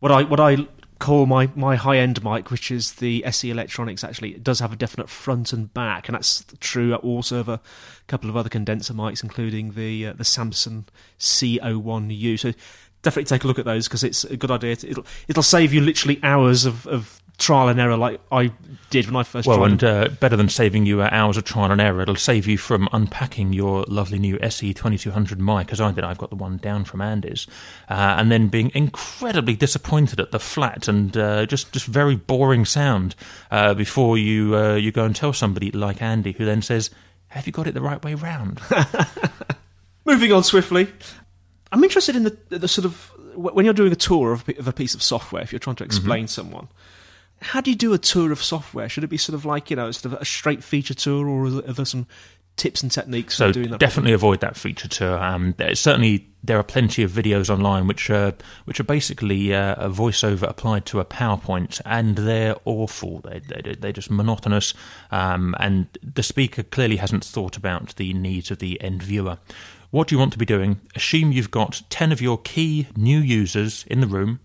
[0.00, 0.66] what I what I
[0.98, 4.02] call my, my high end mic, which is the SE Electronics.
[4.02, 7.60] Actually, it does have a definite front and back, and that's true also of a
[8.06, 10.86] couple of other condenser mics, including the uh, the Samson
[11.18, 12.38] C01U.
[12.38, 12.54] So
[13.02, 14.76] definitely take a look at those because it's a good idea.
[14.76, 18.52] To, it'll it'll save you literally hours of, of trial and error like I
[18.88, 19.70] did when I first well, tried.
[19.70, 22.88] and uh, better than saving you hours of trial and error, it'll save you from
[22.92, 26.04] unpacking your lovely new SE 2200 mic, as I did.
[26.04, 27.46] I've got the one down from Andy's,
[27.88, 32.64] uh, and then being incredibly disappointed at the flat and uh, just just very boring
[32.64, 33.14] sound
[33.50, 36.90] uh, before you uh, you go and tell somebody like Andy, who then says,
[37.28, 38.60] "Have you got it the right way round?"
[40.04, 40.88] Moving on swiftly,
[41.70, 44.72] I'm interested in the the sort of when you're doing a tour of, of a
[44.72, 46.28] piece of software, if you're trying to explain mm-hmm.
[46.28, 46.68] someone
[47.40, 48.88] how do you do a tour of software?
[48.88, 51.46] Should it be sort of like you know, sort of a straight feature tour, or
[51.46, 52.06] are there some
[52.56, 53.80] tips and techniques so doing that?
[53.80, 55.18] Definitely avoid that feature tour.
[55.18, 58.34] Um, certainly, there are plenty of videos online which are
[58.64, 63.20] which are basically uh, a voiceover applied to a PowerPoint, and they're awful.
[63.20, 64.74] They, they they're just monotonous,
[65.10, 69.38] um, and the speaker clearly hasn't thought about the needs of the end viewer.
[69.90, 70.80] What do you want to be doing?
[70.94, 74.40] Assume you've got ten of your key new users in the room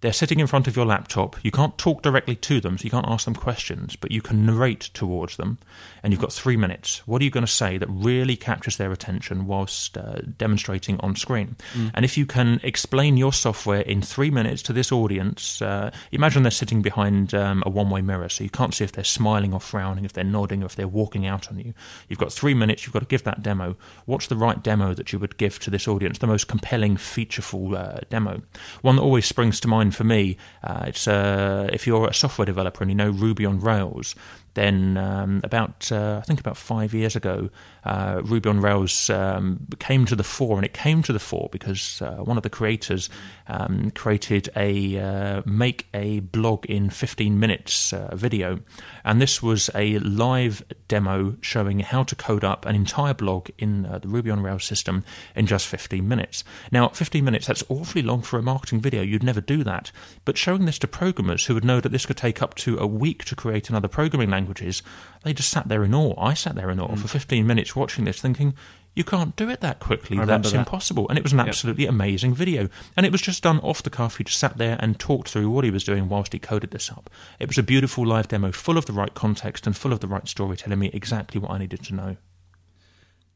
[0.00, 1.36] they're sitting in front of your laptop.
[1.42, 4.46] You can't talk directly to them, so you can't ask them questions, but you can
[4.46, 5.58] narrate towards them.
[6.02, 7.06] And you've got three minutes.
[7.06, 11.16] What are you going to say that really captures their attention whilst uh, demonstrating on
[11.16, 11.56] screen?
[11.74, 11.90] Mm.
[11.94, 16.44] And if you can explain your software in three minutes to this audience, uh, imagine
[16.44, 19.52] they're sitting behind um, a one way mirror, so you can't see if they're smiling
[19.52, 21.74] or frowning, if they're nodding, or if they're walking out on you.
[22.08, 23.76] You've got three minutes, you've got to give that demo.
[24.06, 26.18] What's the right demo that you would give to this audience?
[26.18, 28.42] The most compelling, featureful uh, demo.
[28.82, 32.46] One that always springs to mind for me, uh, it's uh, if you're a software
[32.46, 34.14] developer and you know Ruby on Rails,
[34.54, 37.50] then um, about uh, I think about five years ago,
[37.84, 41.48] uh, Ruby on Rails um, came to the fore, and it came to the fore
[41.52, 43.08] because uh, one of the creators
[43.46, 48.60] um, created a uh, make a blog in 15 minutes uh, video,
[49.04, 53.86] and this was a live demo showing how to code up an entire blog in
[53.86, 56.44] uh, the Ruby on Rails system in just 15 minutes.
[56.72, 59.02] Now, 15 minutes that's awfully long for a marketing video.
[59.02, 59.92] You'd never do that,
[60.24, 62.86] but showing this to programmers who would know that this could take up to a
[62.86, 64.82] week to create another programming languages,
[65.24, 66.14] they just sat there in awe.
[66.16, 66.98] I sat there in awe mm.
[66.98, 68.54] for 15 minutes watching this, thinking,
[68.94, 70.18] you can't do it that quickly.
[70.18, 70.58] That's that.
[70.58, 71.08] impossible.
[71.08, 71.92] And it was an absolutely yep.
[71.92, 72.68] amazing video.
[72.96, 74.16] And it was just done off the cuff.
[74.16, 76.90] He just sat there and talked through what he was doing whilst he coded this
[76.90, 77.08] up.
[77.38, 80.08] It was a beautiful live demo, full of the right context and full of the
[80.08, 82.16] right story, telling me exactly what I needed to know.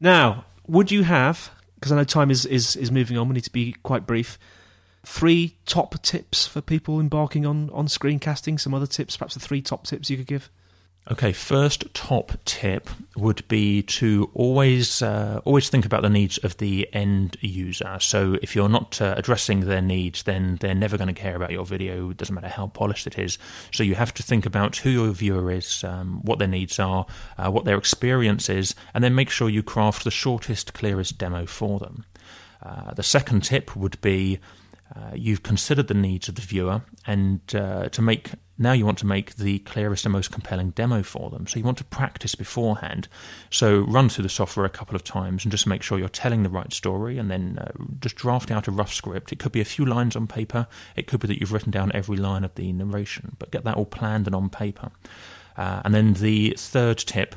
[0.01, 3.45] Now, would you have, because I know time is, is, is moving on, we need
[3.45, 4.39] to be quite brief,
[5.05, 8.59] three top tips for people embarking on, on screencasting?
[8.59, 10.51] Some other tips, perhaps the three top tips you could give?
[11.11, 16.57] Okay, first top tip would be to always uh, always think about the needs of
[16.59, 17.99] the end user.
[18.01, 21.51] So if you're not uh, addressing their needs, then they're never going to care about
[21.51, 22.11] your video.
[22.11, 23.37] It doesn't matter how polished it is.
[23.73, 27.05] So you have to think about who your viewer is, um, what their needs are,
[27.37, 31.47] uh, what their experience is, and then make sure you craft the shortest, clearest demo
[31.47, 32.05] for them.
[32.63, 34.39] Uh, the second tip would be
[34.95, 38.99] uh, you've considered the needs of the viewer, and uh, to make now you want
[38.99, 41.47] to make the clearest and most compelling demo for them.
[41.47, 43.09] So you want to practice beforehand.
[43.51, 46.43] So run through the software a couple of times and just make sure you're telling
[46.43, 49.33] the right story, and then uh, just draft out a rough script.
[49.33, 50.67] It could be a few lines on paper.
[50.97, 53.77] It could be that you've written down every line of the narration, but get that
[53.77, 54.91] all planned and on paper.
[55.57, 57.35] Uh, and then the third tip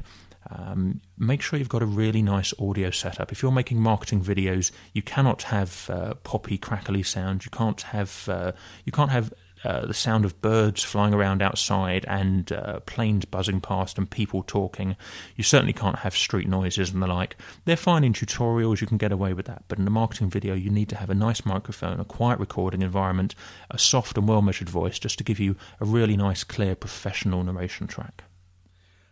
[0.50, 3.32] um, make sure you've got a really nice audio setup.
[3.32, 7.46] If you're making marketing videos, you cannot have uh, poppy, crackly sound.
[7.46, 8.52] You can't have uh,
[8.86, 9.34] you can't have
[9.64, 14.43] uh, the sound of birds flying around outside and uh, planes buzzing past and people
[14.43, 14.96] talking.
[15.36, 17.36] You certainly can't have street noises and the like.
[17.64, 19.64] They're fine in tutorials, you can get away with that.
[19.68, 22.84] But in a marketing video, you need to have a nice microphone, a quiet recording
[22.84, 23.34] environment,
[23.72, 27.43] a soft and well measured voice just to give you a really nice, clear, professional
[27.43, 28.26] narration track.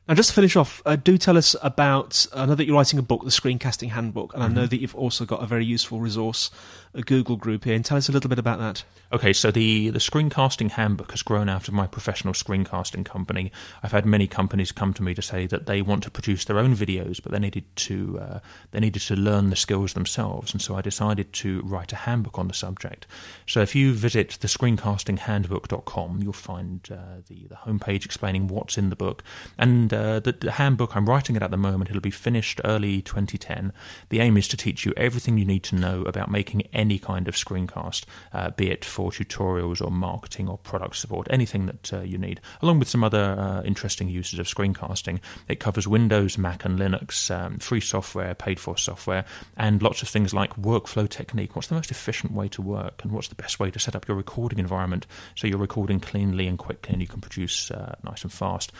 [0.07, 2.27] Now, just to finish off, uh, do tell us about.
[2.33, 4.43] I know that you're writing a book, the Screencasting Handbook, and.
[4.43, 4.69] I know mm-hmm.
[4.69, 6.51] that you've also got a very useful resource,
[6.93, 7.73] a Google group here.
[7.73, 8.83] And tell us a little bit about that.
[9.11, 13.51] Okay, so the, the Screencasting Handbook has grown out of my professional screencasting company.
[13.81, 16.57] I've had many companies come to me to say that they want to produce their
[16.57, 18.39] own videos, but they needed to uh,
[18.71, 22.39] they needed to learn the skills themselves, and so I decided to write a handbook
[22.39, 23.05] on the subject.
[23.47, 28.89] So if you visit the screencastinghandbook.com, you'll find uh, the the homepage explaining what's in
[28.89, 29.23] the book
[29.57, 31.89] and uh, the, the, handbook, I'm writing it at the moment.
[31.89, 33.71] It'll be finished early 2010.
[34.09, 37.27] The aim is to teach you everything you need to know about making any kind
[37.27, 42.01] of screencast, uh, be it for tutorials or marketing or product support, anything that uh,
[42.01, 45.19] you need, along with some other uh, interesting uses of screencasting.
[45.47, 49.25] It covers Windows, Mac, and Linux, um, free software, paid for software,
[49.57, 51.55] and lots of things like workflow technique.
[51.55, 54.07] What's the most efficient way to work, and what's the best way to set up
[54.07, 58.23] your recording environment so you're recording cleanly and quickly and you can produce uh, nice
[58.23, 58.71] and fast.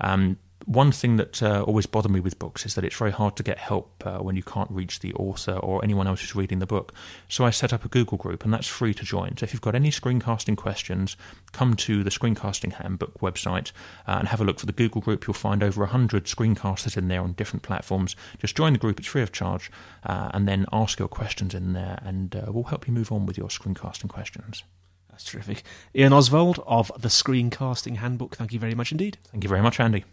[0.00, 3.36] Um, one thing that uh, always bothered me with books is that it's very hard
[3.36, 6.58] to get help uh, when you can't reach the author or anyone else who's reading
[6.58, 6.92] the book.
[7.28, 9.36] So I set up a Google group, and that's free to join.
[9.36, 11.16] So if you've got any screencasting questions,
[11.52, 13.72] come to the Screencasting Handbook website
[14.06, 15.26] uh, and have a look for the Google group.
[15.26, 18.16] You'll find over 100 screencasters in there on different platforms.
[18.38, 19.70] Just join the group, it's free of charge,
[20.04, 23.26] uh, and then ask your questions in there, and uh, we'll help you move on
[23.26, 24.62] with your screencasting questions.
[25.10, 25.62] That's terrific.
[25.94, 29.18] Ian Ozsvald of the Screencasting Handbook, thank you very much indeed.
[29.30, 30.04] Thank you very much, Andy.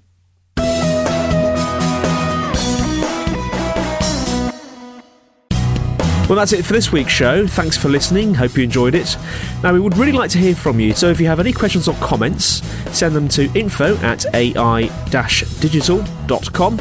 [6.29, 7.47] Well, that's it for this week's show.
[7.47, 8.35] Thanks for listening.
[8.35, 9.17] Hope you enjoyed it.
[9.63, 11.87] Now, we would really like to hear from you, so if you have any questions
[11.87, 12.63] or comments,
[12.95, 16.79] send them to info at ai-digital.com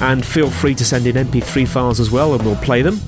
[0.00, 2.98] and feel free to send in MP3 files as well and we'll play them.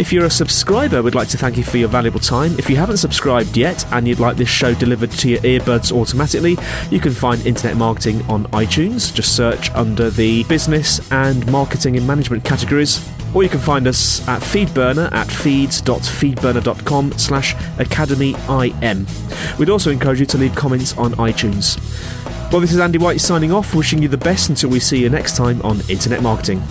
[0.00, 2.58] If you're a subscriber, we'd like to thank you for your valuable time.
[2.58, 6.56] If you haven't subscribed yet and you'd like this show delivered to your earbuds automatically,
[6.90, 9.14] you can find Internet Marketing on iTunes.
[9.14, 14.26] Just search under the business and marketing and management categories or you can find us
[14.26, 19.58] at Feedburner at feeds.feedburner.com slash academyim.
[19.58, 21.78] We'd also encourage you to leave comments on iTunes.
[22.50, 25.10] Well, this is Andy White signing off, wishing you the best until we see you
[25.10, 26.62] next time on Internet Marketing.